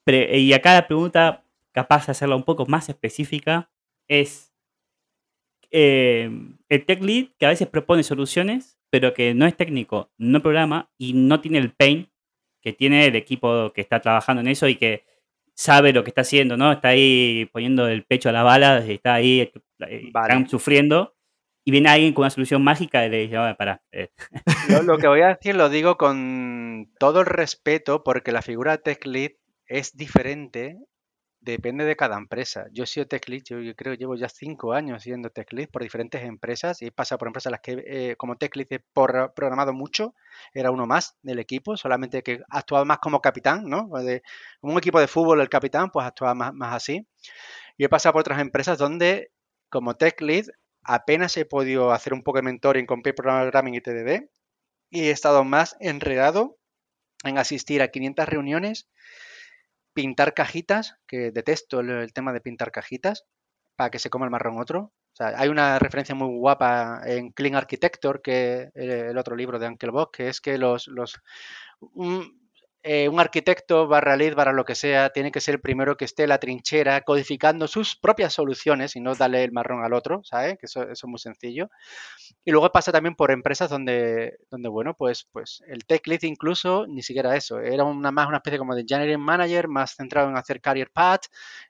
[0.08, 1.44] y acá la pregunta,
[1.78, 3.70] capaz de hacerla un poco más específica,
[4.08, 4.52] es
[5.70, 6.28] eh,
[6.70, 10.90] el tech lead que a veces propone soluciones, pero que no es técnico, no programa
[10.98, 12.10] y no tiene el pain
[12.64, 15.06] que tiene el equipo que está trabajando en eso y que
[15.54, 16.72] sabe lo que está haciendo, ¿no?
[16.72, 19.52] Está ahí poniendo el pecho a la bala, está ahí, eh,
[20.08, 21.16] están sufriendo
[21.64, 23.84] y viene alguien con una solución mágica y le dice, para.
[23.92, 24.10] Eh".
[24.84, 29.06] Lo, que voy a decir lo digo con todo el respeto porque la figura tech
[29.06, 29.34] lead
[29.68, 30.80] es diferente,
[31.52, 32.68] depende de cada empresa.
[32.72, 35.70] Yo he sido tech lead, yo, creo que llevo ya cinco años siendo tech lead
[35.70, 38.84] por diferentes empresas y he pasado por empresas las que eh, como tech lead he
[38.94, 40.16] programado mucho,
[40.54, 43.90] era uno más del equipo, solamente que actuaba más como capitán, ¿no?
[43.90, 47.08] como un equipo de fútbol el capitán, pues actuaba más, más así.
[47.78, 49.32] Y he pasado por otras empresas donde
[49.70, 50.46] como tech lead
[50.84, 54.30] apenas he podido hacer un poco de mentoring con Paper Programming y TDD
[54.90, 56.58] y he estado más enredado
[57.24, 58.88] en asistir a 500 reuniones,
[59.98, 63.26] pintar cajitas, que detesto el, tema de pintar cajitas,
[63.76, 64.94] para que se coma el marrón otro.
[65.18, 70.12] hay una referencia muy guapa en Clean Architecture, que el otro libro de Uncle Bob,
[70.12, 71.20] que es que los, los
[72.90, 76.06] eh, un arquitecto barra lead, barra lo que sea, tiene que ser el primero que
[76.06, 80.22] esté en la trinchera codificando sus propias soluciones y no darle el marrón al otro,
[80.24, 80.58] ¿sabes?
[80.58, 81.70] Que eso, es muy sencillo.
[82.46, 86.88] Y luego pasa también por empresas donde, donde bueno, pues, pues el tech lead incluso
[86.88, 90.38] ni siquiera eso, era una, más una especie como de engineering manager, más centrado en
[90.38, 91.26] hacer career path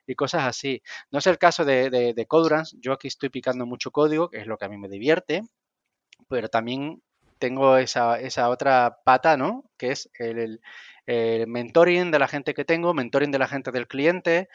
[0.06, 0.82] y cosas así.
[1.10, 4.46] No es el caso de, de, Codurance, yo aquí estoy picando mucho código, que es
[4.46, 5.42] lo que a mí me divierte,
[6.28, 7.02] pero también
[7.38, 9.64] tengo esa, esa otra pata, ¿no?
[9.76, 10.60] Que es el
[11.46, 14.48] mentoring de la gente que tengo, mentoring de la gente del cliente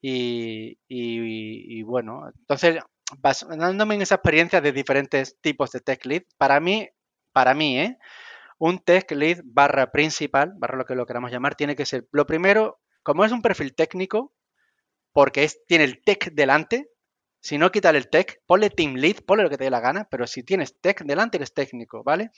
[0.00, 2.82] y, bueno, entonces
[3.18, 6.88] basándome en esa experiencia de diferentes tipos de tech lead, para mí,
[7.32, 7.98] para mí, ¿eh?
[8.58, 12.26] un tech lead barra principal, barra lo que lo queramos llamar, tiene que ser, lo
[12.26, 14.32] primero, como es un perfil técnico,
[15.12, 16.88] porque es, tiene el tech delante,
[17.40, 20.06] si no, quítale el tech, ponle team lead, ponle lo que te dé la gana,
[20.10, 22.30] pero si tienes tech delante, eres técnico, ¿vale?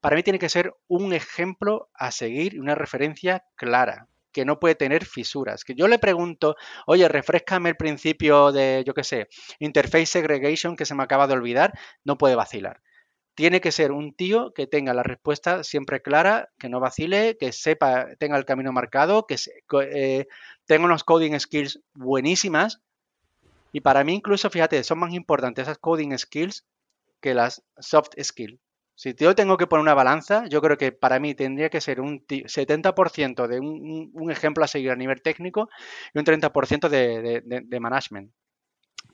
[0.00, 4.74] Para mí tiene que ser un ejemplo a seguir una referencia clara, que no puede
[4.74, 5.64] tener fisuras.
[5.64, 6.56] Que yo le pregunto,
[6.86, 9.28] oye, refrescame el principio de, yo qué sé,
[9.60, 12.80] interface segregation que se me acaba de olvidar, no puede vacilar.
[13.34, 17.52] Tiene que ser un tío que tenga la respuesta siempre clara, que no vacile, que
[17.52, 19.36] sepa, tenga el camino marcado, que
[19.92, 20.26] eh,
[20.66, 22.80] tenga unos coding skills buenísimas
[23.72, 26.64] y para mí incluso, fíjate, son más importantes esas coding skills
[27.20, 28.60] que las soft skills.
[28.94, 32.00] Si yo tengo que poner una balanza, yo creo que para mí tendría que ser
[32.00, 35.68] un 70% de un, ejemplo a seguir a nivel técnico
[36.12, 38.32] y un 30% de, de, management.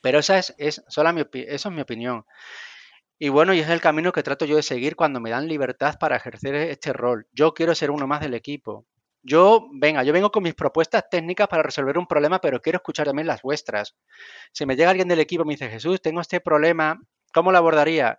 [0.01, 0.83] Pero esa es, es,
[1.15, 2.25] mi, eso es mi opinión.
[3.19, 5.99] Y bueno, y es el camino que trato yo de seguir cuando me dan libertad
[6.01, 7.27] para ejercer este rol.
[7.33, 8.87] Yo quiero ser uno más del equipo.
[9.27, 13.07] Yo, venga, yo vengo con mis propuestas técnicas para resolver un problema, pero quiero escuchar
[13.07, 13.97] también las vuestras.
[14.53, 17.01] Si me llega alguien del equipo y me dice, Jesús, tengo este problema,
[17.33, 18.19] ¿cómo lo abordaría?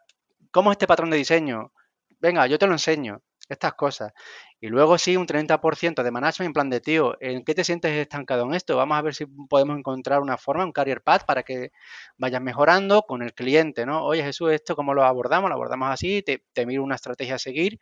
[0.51, 1.71] ¿Cómo es este patrón de diseño?
[2.19, 4.13] Venga, yo te lo enseño, estas cosas.
[4.59, 7.91] Y luego sí, un 30% de management en plan de, tío, ¿en qué te sientes
[7.91, 8.75] estancado en esto?
[8.75, 11.69] Vamos a ver si podemos encontrar una forma, un career path para que
[12.17, 14.03] vayas mejorando con el cliente, ¿no?
[14.05, 15.49] Oye, Jesús, ¿esto cómo lo abordamos?
[15.51, 17.79] Lo abordamos así, te, te miro una estrategia a seguir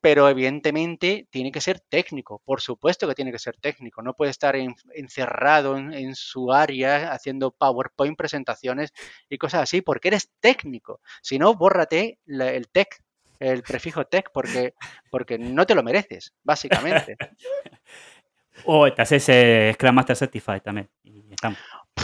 [0.00, 4.30] pero evidentemente tiene que ser técnico, por supuesto que tiene que ser técnico, no puede
[4.30, 8.92] estar encerrado en, su área haciendo PowerPoint presentaciones
[9.28, 11.00] y cosas así, porque eres técnico.
[11.22, 13.02] Si no, bórrate el tech,
[13.40, 14.74] el prefijo tech, porque,
[15.10, 17.16] porque no te lo mereces, básicamente.
[18.64, 20.88] o te haces eh, Scrum Master Certified también.
[21.02, 21.58] Y estamos.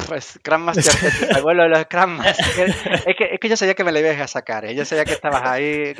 [0.08, 2.74] Pues Scrum Master, bueno, de los Scrum Master.
[3.06, 4.74] Es que, es que yo sabía que me lo ibas a sacar, ¿eh?
[4.74, 5.94] yo sabía que estabas ahí.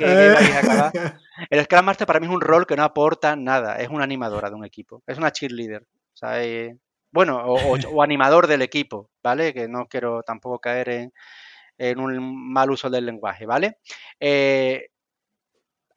[1.49, 4.49] El Scrum Master para mí es un rol que no aporta nada, es una animadora
[4.49, 5.81] de un equipo, es una cheerleader.
[5.81, 6.77] O sea, eh,
[7.11, 9.53] bueno, o, animador del equipo, ¿vale?
[9.53, 11.13] Que no quiero tampoco caer en,
[11.77, 13.77] en un mal uso del lenguaje, ¿vale?
[14.19, 14.89] Eh,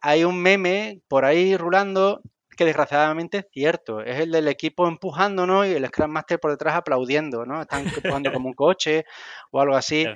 [0.00, 2.22] hay un meme por ahí rulando
[2.58, 4.00] que desgraciadamente es cierto.
[4.00, 7.62] Es el del equipo empujándonos y el Scrum Master por detrás aplaudiendo, ¿no?
[7.62, 7.84] Están
[8.20, 9.04] empujando como un coche
[9.52, 10.06] o algo así.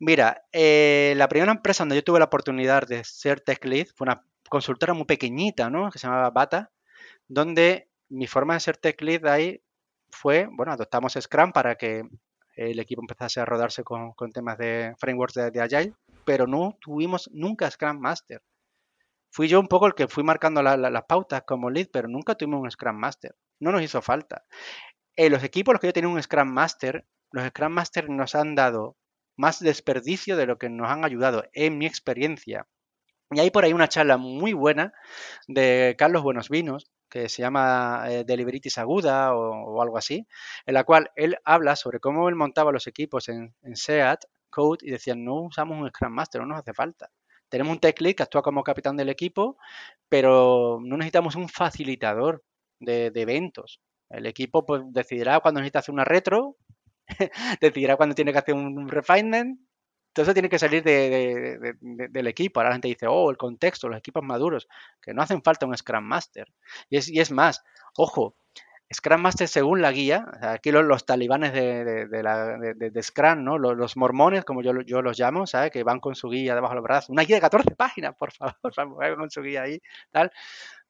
[0.00, 4.06] Mira, eh, la primera empresa donde yo tuve la oportunidad de ser tech lead fue
[4.06, 5.88] una consultora muy pequeñita, ¿no?
[5.90, 6.72] Que se llamaba Bata,
[7.28, 9.62] donde mi forma de ser tech lead ahí
[10.10, 12.02] fue, bueno, adoptamos Scrum para que
[12.56, 15.92] el equipo empezase a rodarse con, temas de frameworks de, de, Agile,
[16.24, 18.42] pero no tuvimos nunca Scrum Master
[19.36, 22.62] fui yo un poco el que fui marcando las pautas como lead, pero nunca tuvimos
[22.62, 23.36] un Scrum Master.
[23.60, 24.46] No nos hizo falta.
[25.14, 28.54] En los equipos los que yo tenía un Scrum Master, los Scrum Master nos han
[28.54, 28.96] dado
[29.36, 32.66] más desperdicio de lo que nos han ayudado, en mi experiencia.
[33.30, 34.94] Y hay por ahí una charla muy buena
[35.48, 40.26] de Carlos Buenos Vinos, que se llama eh, Deliberitis Aguda o, algo así,
[40.64, 44.78] en la cual él habla sobre cómo él montaba los equipos en, en SEAT, Code,
[44.80, 47.10] y decía, no usamos un Scrum Master, no nos hace falta.
[47.48, 49.56] Tenemos un tech lead que actúa como capitán del equipo,
[50.08, 52.44] pero no necesitamos un facilitador
[52.80, 53.80] de, eventos.
[54.10, 56.56] El equipo pues, decidirá cuando necesita hacer una retro,
[57.60, 59.60] decidirá cuando tiene que hacer un refinement.
[60.12, 62.58] Todo eso tiene que salir del equipo.
[62.58, 64.66] Ahora la gente dice, oh, el contexto, los equipos maduros,
[65.02, 66.46] que no hacen falta un Scrum Master.
[66.88, 67.62] Y es, y es más,
[67.96, 68.34] ojo,
[68.94, 73.58] Scrum Master según la guía, aquí los, talibanes de, de, Scrum, ¿no?
[73.58, 75.44] Los, mormones, como yo, los llamo.
[75.72, 77.12] Que van con su guía debajo del brazo.
[77.12, 78.54] Una guía de 14 páginas, por favor,
[79.18, 79.80] con su guía ahí,
[80.10, 80.30] tal.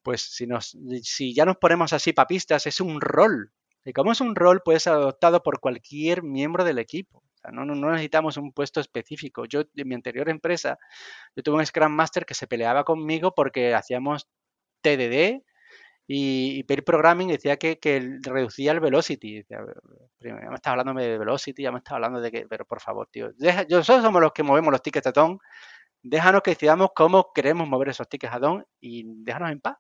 [0.03, 3.53] Pues si, nos, si ya nos ponemos así papistas, es un rol.
[3.85, 7.23] Y como es un rol, puede ser adoptado por cualquier miembro del equipo.
[7.51, 9.47] no, no, necesitamos un puesto específico.
[9.47, 10.79] Yo, en mi anterior empresa,
[11.35, 14.29] yo tuve un Scrum Master que se peleaba conmigo porque hacíamos
[14.83, 15.43] TDD,
[16.07, 17.79] y, y Programming decía que,
[18.23, 19.45] reducía el velocity.
[19.49, 19.59] ya
[20.21, 23.31] me estás hablando de velocity, ya me estás hablando de que, pero por favor, tío,
[23.69, 25.39] nosotros somos los que movemos los tickets de TON.
[26.03, 29.77] Déjanos que decidamos cómo queremos mover esos tickets a TON y déjanos en paz.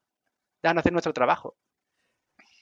[0.62, 1.56] Déjanos hacer nuestro trabajo.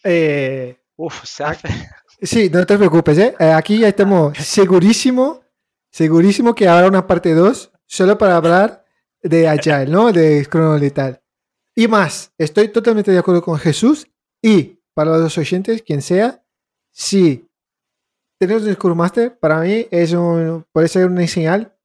[0.02, 1.24] Eh, Uf,
[2.22, 3.34] Sí, no te preocupes, ¿eh?
[3.38, 3.52] ¿eh?
[3.52, 5.42] Aquí ya estamos segurísimo,
[5.90, 8.84] segurísimo que habrá una parte 2 solo para hablar
[9.22, 10.12] de Agile, ¿no?
[10.12, 11.23] De Scrum Letal.
[11.76, 14.06] Y más, estoy totalmente de acuerdo con Jesús
[14.40, 16.44] y para los oyentes, quien sea,
[16.92, 17.48] si
[18.38, 21.76] tenemos un Scrum Master, para mí es un, puede ser una señal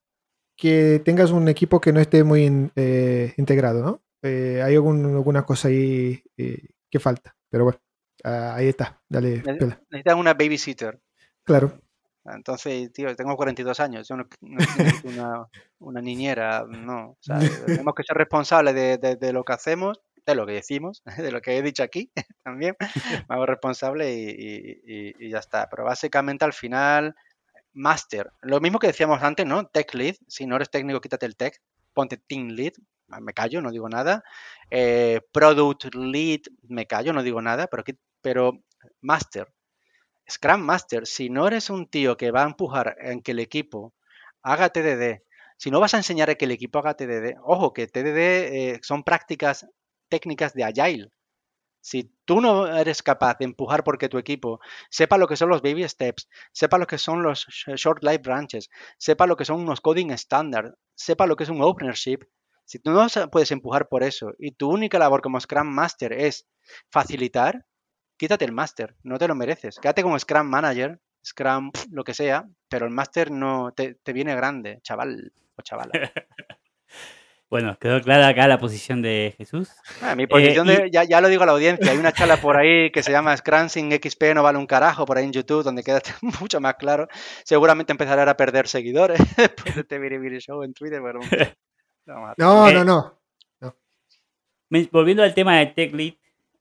[0.56, 4.02] que tengas un equipo que no esté muy eh, integrado, ¿no?
[4.22, 7.80] Eh, hay alguna cosa ahí eh, que falta, pero bueno,
[8.22, 9.42] ah, ahí está, dale.
[9.42, 11.00] Necesitas una babysitter.
[11.42, 11.80] Claro.
[12.34, 14.26] Entonces, tío, tengo 42 años, yo no,
[15.04, 15.46] una,
[15.78, 17.16] una, niñera, no.
[17.66, 21.56] Tenemos que ser responsables de, lo que hacemos, de lo que decimos, de lo que
[21.56, 22.10] he dicho aquí
[22.44, 22.76] también.
[23.28, 25.68] Me hago responsable y, ya está.
[25.68, 27.14] Pero básicamente al final,
[27.72, 28.32] master.
[28.42, 29.66] Lo mismo que decíamos antes, ¿no?
[29.66, 30.16] Tech lead.
[30.26, 31.60] Si no eres técnico, quítate el tech.
[31.92, 32.72] Ponte team lead.
[33.20, 34.22] Me callo, no digo nada.
[34.70, 37.66] Eh, product lead, me callo, no digo nada.
[37.66, 37.84] Pero,
[38.22, 38.62] pero
[39.00, 39.52] master
[40.30, 43.94] Scrum Master, si no eres un tío que va a empujar en que el equipo
[44.42, 45.22] haga TDD,
[45.56, 48.80] si no vas a enseñar a que el equipo haga TDD, ojo, que TDD eh,
[48.82, 49.66] son prácticas
[50.08, 51.12] técnicas de Agile.
[51.82, 54.60] Si tú no eres capaz de empujar porque tu equipo
[54.90, 58.70] sepa lo que son los baby steps, sepa lo que son los short life branches,
[58.98, 62.20] sepa lo que son unos coding standard, sepa lo que es un ownership,
[62.70, 66.46] si tú no puedes empujar por eso y tu única labor como Scrum Master es
[66.88, 67.66] facilitar,
[68.20, 69.78] quítate el máster, no te lo mereces.
[69.80, 74.78] Quédate como Scrum Manager, Scrum, lo que sea, pero el máster no te, viene grande,
[74.82, 75.92] chaval o chavala.
[77.48, 79.70] Bueno, quedó clara acá la posición de Jesús.
[80.02, 82.92] Ah, mi posición, eh, ya, lo digo a la audiencia, hay una charla por ahí
[82.92, 85.82] que se llama Scrum sin XP no vale un carajo, por ahí en YouTube, donde
[85.82, 86.00] queda
[86.40, 87.08] mucho más claro.
[87.42, 91.02] Seguramente empezaré a perder seguidores después de este Show en Twitter.
[91.02, 93.74] no, no, no, no.
[94.92, 96.14] Volviendo al tema de Tech Lead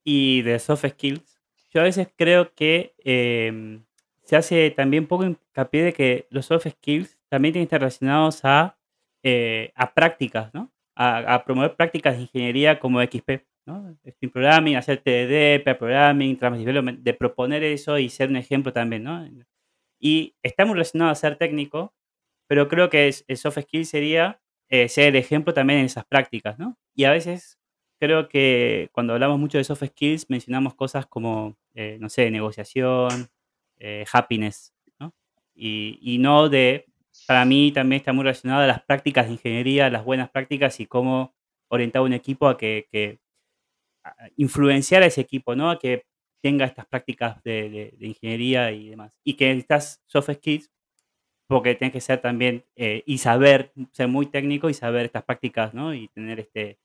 [0.04, 1.39] y de Soft Skills,
[1.70, 3.84] yo a veces creo que em,
[4.24, 8.42] se hace también poco hincapié de que los soft skills también tienen que estar relacionados
[8.44, 8.78] a,
[9.24, 10.72] eh, a prácticas, ¿no?
[11.02, 13.98] a, promover prácticas de ingeniería como XP, ¿no?
[14.06, 18.74] Steam Programming, hacer TDD, Pair Programming, Trans Development, de proponer eso y ser un ejemplo
[18.74, 19.26] también, ¿no?
[19.98, 21.94] Y está muy relacionado a ser técnico,
[22.48, 26.60] pero creo que el soft skill sería eh, ser el ejemplo también en esas prácticas,
[26.60, 26.78] ¿no?
[26.94, 27.58] Y a veces
[27.98, 33.30] creo que cuando hablamos mucho de soft skills mencionamos cosas como, eh, no sé, negociación,
[33.78, 35.14] eh, happiness, ¿no?
[35.54, 36.90] Y, y no de
[37.28, 40.86] para mí también está muy relacionado a las prácticas de ingeniería, las buenas prácticas y
[40.86, 41.36] cómo
[41.70, 43.20] orientar un equipo a que,
[44.38, 45.70] influenciar a ese equipo, ¿no?
[45.70, 46.06] A que
[46.42, 49.20] tenga estas prácticas de, ingeniería y demás.
[49.24, 50.72] Y que estas soft skills,
[51.48, 55.74] porque tiene que ser también eh, y saber, ser muy técnico y saber estas prácticas,
[55.74, 55.94] ¿no?
[55.94, 56.80] Y tener este,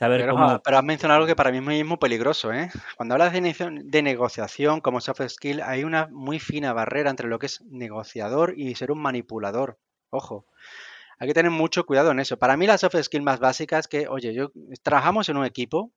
[0.00, 0.60] saber pero, cómo...
[0.62, 2.70] Pero has mencionado algo que para mí es muy, muy peligroso, ¿eh?
[2.96, 7.38] Cuando hablas de, de negociación como soft skill, hay una muy fina barrera entre lo
[7.38, 9.78] que es negociador y ser un manipulador.
[10.08, 10.46] Ojo,
[11.18, 12.38] hay que tener mucho cuidado en eso.
[12.38, 15.92] Para mí la soft skill más básica es que, oye, yo trabajamos en un equipo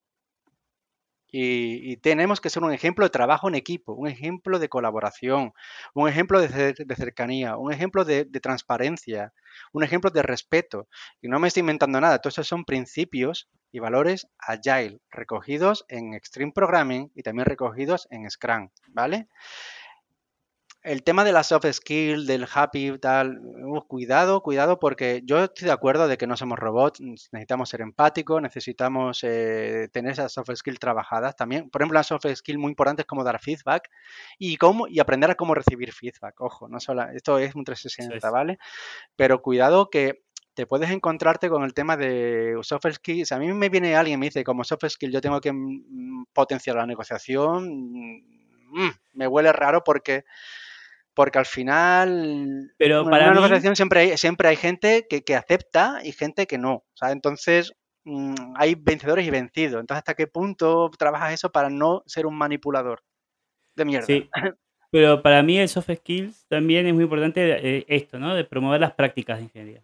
[1.35, 5.53] y, tenemos que ser un ejemplo de trabajo en equipo, un ejemplo de colaboración,
[5.95, 9.33] un ejemplo de, cercanía, un ejemplo de, transparencia,
[9.71, 10.87] un ejemplo de respeto.
[11.21, 16.13] Y no me estoy inventando nada, todos esos son principios y valores agile recogidos en
[16.13, 19.27] Extreme Programming y también recogidos en Scrum, ¿vale?
[20.83, 25.67] el tema de la soft skill, del happy, tal, uh, cuidado, cuidado, porque yo estoy
[25.67, 30.49] de acuerdo de que no somos robots, necesitamos ser empáticos, necesitamos eh, tener esas soft
[30.53, 31.69] skills trabajadas también.
[31.69, 33.89] Por ejemplo, las soft skills muy importantes como dar feedback
[34.37, 36.39] y cómo y aprender a cómo recibir feedback.
[36.41, 38.57] Ojo, no solo esto es un 360, ¿vale?
[39.15, 40.23] Pero cuidado que
[40.53, 43.31] te puedes encontrarte con el tema de soft skills.
[43.31, 46.25] A mí me viene alguien y me dice, como soft skill yo tengo que mm,
[46.33, 47.69] potenciar la negociación,
[48.69, 50.25] mm, me huele raro porque
[51.15, 56.11] porque al final pero para una negociación siempre hay, siempre hay gente que, acepta y
[56.11, 56.83] gente que no.
[57.01, 57.73] Entonces
[58.03, 59.79] mm, hay vencedores y vencidos.
[59.79, 63.03] Entonces, ¿hasta qué punto trabajas eso para no ser un manipulador
[63.75, 64.07] de mierda?
[64.07, 64.29] Sí.
[64.91, 68.35] Pero para mí el soft skills también es muy importante eh, esto, ¿no?
[68.35, 69.83] De promover las prácticas de ingeniería.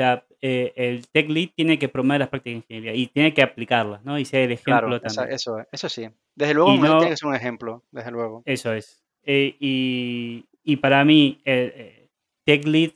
[0.00, 3.42] Sea, eh, el tech lead tiene que promover las prácticas de ingeniería y tiene que
[3.42, 4.18] aplicarlas, ¿no?
[4.18, 5.34] Y ser el ejemplo también.
[5.34, 6.08] Eso, eso sí.
[6.34, 8.42] Desde luego tiene que ser un ejemplo, desde luego.
[8.46, 9.04] Eso es.
[9.24, 12.08] Eh, y y para mí, el eh,
[12.44, 12.90] tech lead,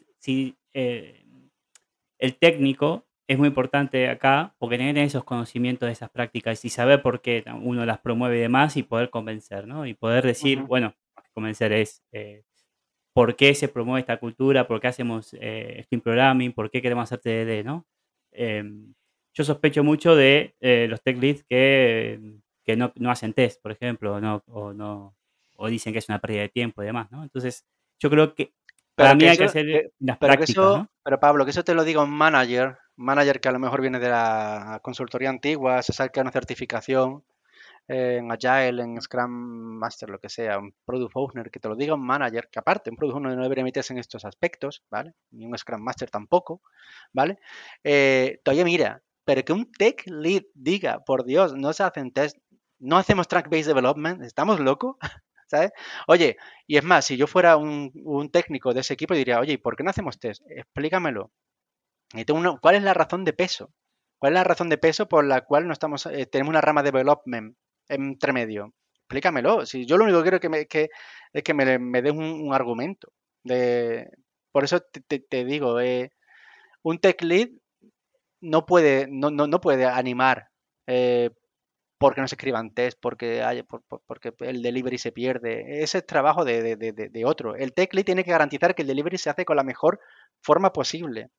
[0.75, 1.25] eh,
[2.19, 7.03] el técnico es muy importante acá porque tiene esos conocimientos de esas prácticas y saber
[7.03, 9.87] por qué uno las promueve y demás y poder convencer, ¿no?
[9.87, 10.95] Y poder decir, bueno,
[11.33, 12.45] convencer es eh,
[13.15, 17.21] por qué se promueve esta cultura, por qué hacemos Steam Programming, por qué queremos hacer
[17.21, 17.87] TDD, ¿no?
[18.33, 18.93] Em,
[19.33, 22.21] yo sospecho mucho de los tech leads que,
[22.65, 25.17] que no, no, hacen test, por ejemplo, no, o no,
[25.57, 27.23] o dicen que es una pérdida de tiempo y demás, ¿no?
[27.23, 27.65] Entonces,
[27.99, 28.53] yo creo que
[28.95, 31.85] para mí hay que hacer las pero prácticas, eso, Pero Pablo, que eso te lo
[31.85, 36.21] diga un manager, manager que a lo mejor viene de la consultoría antigua, se saca
[36.21, 37.25] una certificación
[37.87, 41.95] en Agile, en Scrum Master, lo que sea, un Product Owner, que te lo diga
[41.95, 45.15] un manager, que aparte un Product Owner no debería meterse en estos aspectos, ¿vale?
[45.31, 46.63] Ni un Scrum Master tampoco,
[47.13, 47.39] ¿vale?
[47.83, 52.39] Eh, mira, pero que un Tech Lead diga, por Dios, no se hacen test,
[52.79, 54.97] no hacemos Track-Based Development, ¿estamos locos?
[55.47, 55.73] ¿sabes?
[56.07, 59.59] Oye, y es más, si yo fuera un, técnico de ese equipo, diría, oye, ¿y
[59.59, 60.43] por qué no hacemos test?
[60.49, 61.31] Explícamelo.
[62.61, 63.73] ¿Cuál es la razón de peso?
[64.19, 66.83] ¿Cuál es la razón de peso por la cual no estamos, eh, tenemos una rama
[66.83, 67.57] de development
[67.89, 68.75] entre medio?
[69.05, 69.67] Explícamelo.
[69.67, 70.89] Si yo lo único que quiero que me, que,
[71.33, 73.13] es que me, me des un, argumento.
[73.43, 74.09] De,
[74.53, 76.11] por eso te, digo, eh,
[76.83, 77.49] un tech lead
[78.41, 80.49] no puede, no, no, no puede animar
[80.87, 81.31] eh,
[81.99, 83.63] porque no se escriban test, porque, hay,
[84.07, 85.83] porque el delivery se pierde.
[85.83, 87.55] Ese es trabajo de, otro.
[87.55, 90.01] El tech lead tiene que garantizar que el delivery se hace con la mejor
[90.43, 91.31] forma posible.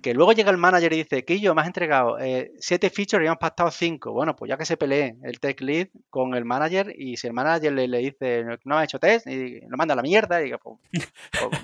[0.00, 3.26] Que luego llega el manager y dice, yo me has entregado eh, siete features y
[3.26, 4.12] hemos pactado cinco.
[4.12, 7.32] Bueno, pues ya que se pelee el tech lead con el manager y si el
[7.32, 10.58] manager le, dice, no ha hecho test, y lo manda a la mierda, y diga,
[10.58, 11.60] pues, pues,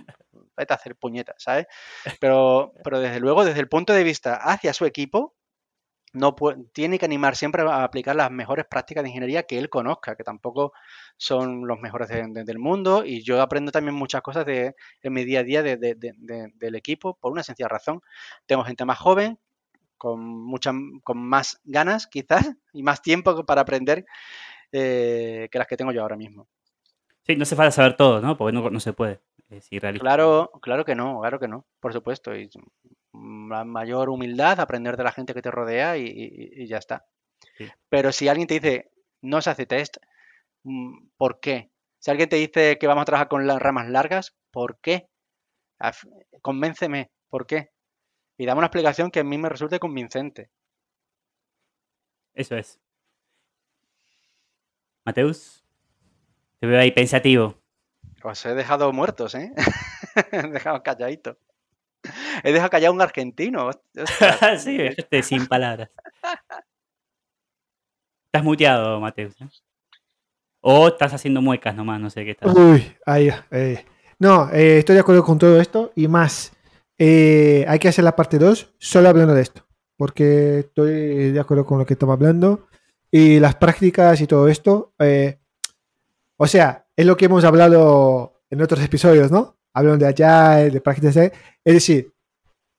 [0.56, 1.66] vete a hacer puñetas, ¿sabes?
[2.20, 5.34] Pero, pero desde luego, desde el punto de vista hacia su equipo,
[6.12, 6.34] no
[6.72, 10.24] tiene que animar siempre a aplicar las mejores prácticas de ingeniería que él conozca, que
[10.24, 10.72] tampoco
[11.16, 13.04] son los mejores del mundo.
[13.04, 17.32] Y yo aprendo también muchas cosas de, en mi día a día del equipo por
[17.32, 18.00] una sencilla razón.
[18.46, 19.38] Tengo gente más joven,
[19.98, 24.06] con, mucha, con más ganas quizás y más tiempo para aprender
[24.72, 26.48] eh, que las que tengo yo ahora mismo.
[27.26, 28.38] Sí, no hace falta saber todo, ¿no?
[28.38, 29.20] Porque no, se puede.
[29.98, 32.34] Claro, claro que no, claro que no, por supuesto.
[32.34, 32.48] Y
[33.12, 37.06] mayor humildad, aprender de la gente que te rodea y, ya está.
[37.88, 38.90] Pero si alguien te dice,
[39.22, 39.96] no se hace test,
[40.64, 41.70] mm, ¿por qué?
[41.98, 45.08] Si alguien te dice que vamos a trabajar con las ramas largas, ¿por qué?
[46.42, 47.70] Convénceme, ¿por qué?
[48.36, 50.50] Y dame una explicación que a mí me resulte convincente.
[52.34, 52.78] Eso es.
[55.04, 55.64] Mateus,
[56.60, 57.60] te veo ahí pensativo.
[58.22, 59.52] Os he dejado muertos, ¿eh?
[60.32, 61.38] he dejado calladito.
[62.44, 63.70] He dejado callado a un argentino.
[64.58, 65.90] sí, dejaste sin palabras.
[68.26, 69.40] Estás muteado, Mateus.
[69.40, 69.48] ¿eh?
[70.60, 72.54] O estás haciendo muecas nomás, no sé qué estás.
[72.54, 73.84] Uy, ahí, eh.
[74.18, 76.52] No, eh, estoy de acuerdo con todo esto y más.
[76.98, 79.64] eh, hay que hacer la parte 2 solo hablando de esto,
[79.96, 82.66] porque estoy de acuerdo con lo que estamos hablando
[83.10, 84.92] y las prácticas y todo esto.
[84.98, 85.38] eh,
[86.36, 89.57] o sea, es lo que hemos hablado en otros episodios, ¿no?
[89.78, 91.16] Hablando de Agile, de prácticas.
[91.16, 92.12] Es decir,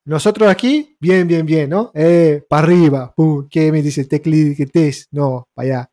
[0.06, 1.92] nosotros aquí, bien, bien, bien, ¿no?
[1.94, 4.06] Eh, para arriba, pum, ¿qué me dice?
[4.06, 5.08] Tech ¿qué test?
[5.12, 5.92] No, para allá.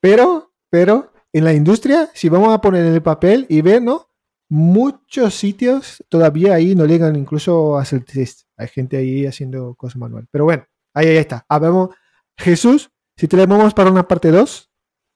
[0.00, 4.08] Pero, pero, en la industria, si vamos a poner en el papel y ver, ¿no?
[4.50, 8.42] Muchos sitios todavía ahí no llegan incluso a hacer test.
[8.56, 10.28] Hay gente ahí haciendo cosas manual.
[10.30, 11.44] Pero bueno, ahí, ahí está.
[11.48, 11.90] Hablamos.
[12.36, 14.70] Jesús, si te llamamos para una parte 2,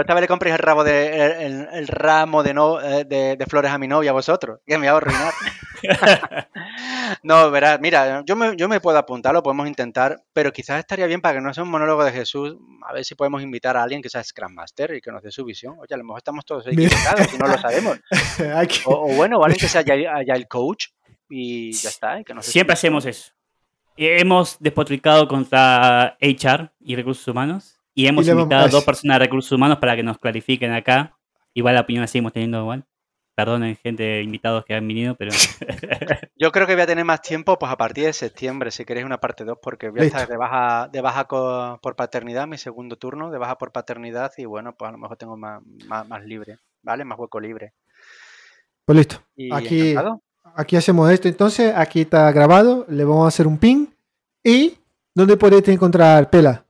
[0.01, 3.37] esta vez le compréis el rabo de el, el- el ramo de, no, eh, de,
[3.37, 5.32] de flores a mi novia a vosotros, que me va a arruinar.
[7.22, 11.07] no, verás, mira, yo me, yo me puedo apuntar, lo podemos intentar, pero quizás estaría
[11.07, 12.57] bien para que no sea un monólogo de Jesús,
[12.87, 15.30] a ver si podemos invitar a alguien que sea Scrum Master y que nos dé
[15.30, 15.74] su visión.
[15.78, 17.99] Oye, a lo mejor estamos todos equivocados y no lo sabemos.
[18.87, 19.80] O, o bueno, o alguien que sea
[20.14, 20.87] Agile Coach
[21.29, 22.20] y ya está.
[22.20, 23.33] y que Siempre hacemos eso.
[23.97, 29.25] Eh, Hemos despotricado contra HR y recursos humanos y hemos invitado a dos personas de
[29.27, 31.16] recursos humanos para que nos clarifiquen acá.
[31.55, 32.85] Igual la opinión la seguimos teniendo igual.
[33.37, 35.33] Perdonen, gente, invitados que han venido, pero
[36.37, 39.05] Yo creo que voy a tener más tiempo pues a partir de septiembre, si queréis
[39.07, 40.18] una parte 2, porque voy a Listo.
[40.18, 44.45] estar de baja, de baja por paternidad, mi segundo turno, de baja por paternidad, y
[44.45, 47.05] bueno, pues a lo mejor tengo más, más, más libre, ¿vale?
[47.05, 47.72] Más hueco libre.
[48.85, 49.22] Pues listo.
[49.35, 50.22] Y Aquí- encantado.
[50.55, 51.72] Aquí hacemos esto entonces.
[51.76, 52.86] Aquí está grabado.
[52.88, 53.86] Le vamos a hacer un ping.
[54.42, 54.74] ¿Y
[55.14, 56.64] dónde podéis encontrar Pela?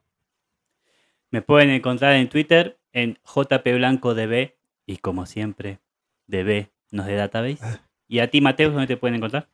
[1.34, 4.52] me pueden encontrar en Twitter en jpblancodb
[4.86, 5.80] y como siempre,
[6.28, 7.58] db nos de database.
[8.06, 9.48] Y a ti, Mateus, ¿dónde te pueden encontrar?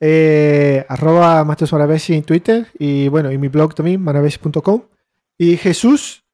[0.00, 2.66] Eh, arroba Mateus Maravesi en Twitter.
[2.80, 4.82] Y bueno, y mi blog también, maravesi.com.
[5.38, 6.24] Y Jesús,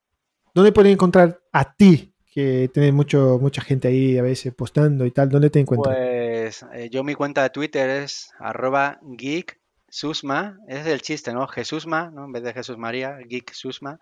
[0.54, 2.14] ¿dónde pueden encontrar a ti?
[2.32, 5.28] Que tienes mucho, mucha gente ahí a veces postando y tal.
[5.28, 5.94] ¿Dónde te encuentran?
[5.94, 6.25] Pues
[6.74, 11.46] eh, yo mi cuenta de Twitter es arroba geeksusma, es el chiste, ¿no?
[11.46, 12.24] Jesusma, ¿no?
[12.26, 13.98] En vez de Jesús María, geeksusma.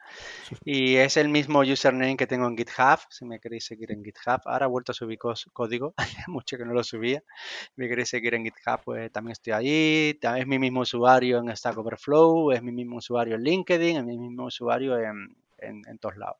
[0.65, 4.41] Y es el mismo username que tengo en GitHub, si me queréis seguir en GitHub.
[4.47, 5.19] Ahora he vuelto a subir
[5.53, 7.23] código, hace mucho que no lo subía.
[7.67, 10.19] Si me queréis seguir en GitHub, pues también estoy.
[10.21, 14.05] Ta- Es mi mismo usuario en Stack Overflow, es mi mismo usuario en LinkedIn, es
[14.05, 16.37] mi mismo usuario en, en, en todos lados,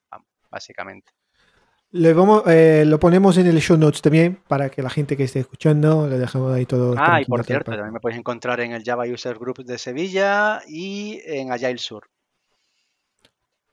[0.51, 1.13] básicamente.
[1.97, 5.23] Le vamos, eh, lo ponemos en el show notes también para que la gente que
[5.23, 6.97] esté escuchando le dejamos ahí todo.
[6.99, 9.79] Ah, y por cierto, para- también me podéis encontrar en el Java User Group de
[9.79, 12.09] Sevilla y en Agile Sur,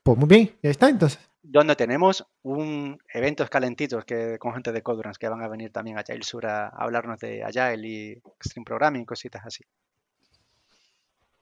[0.04, 1.18] Pues muy bien, ya está entonces.
[1.42, 5.96] donde tenemos un eventos calentitos que, con gente de Codurance que van a venir también
[5.98, 9.64] a Agile Sur a, a hablarnos de Agile y Extreme Programming, cositas así.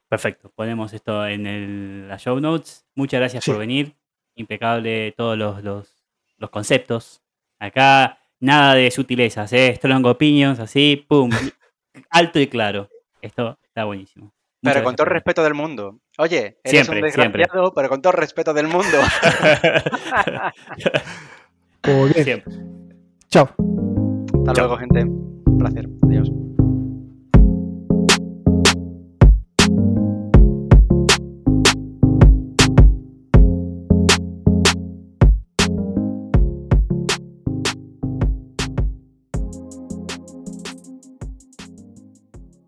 [0.09, 2.87] Perfecto, ponemos esto en el, las show notes.
[2.95, 3.51] Muchas gracias Sí.
[3.51, 3.95] por venir.
[4.35, 6.00] Impecable todos los, los,
[6.41, 7.23] los conceptos.
[7.61, 9.75] Acá nada de sutilezas, ¿eh?
[9.77, 11.31] strong opinions, así, pum,
[12.11, 12.89] alto y claro.
[13.23, 14.33] Esto está buenísimo.
[14.63, 16.01] Muchas Pero con todo el respeto del mundo.
[16.19, 17.41] Oye, eres Siempre, un siempre.
[17.43, 18.99] desgraciado, pero con todo el respeto del mundo.
[21.83, 22.55] Pues bien, Siempre.
[23.29, 23.45] chao.
[23.47, 24.67] Hasta Chao.
[24.67, 25.03] luego, gente.
[25.05, 25.89] Un placer.
[26.03, 26.31] Adiós.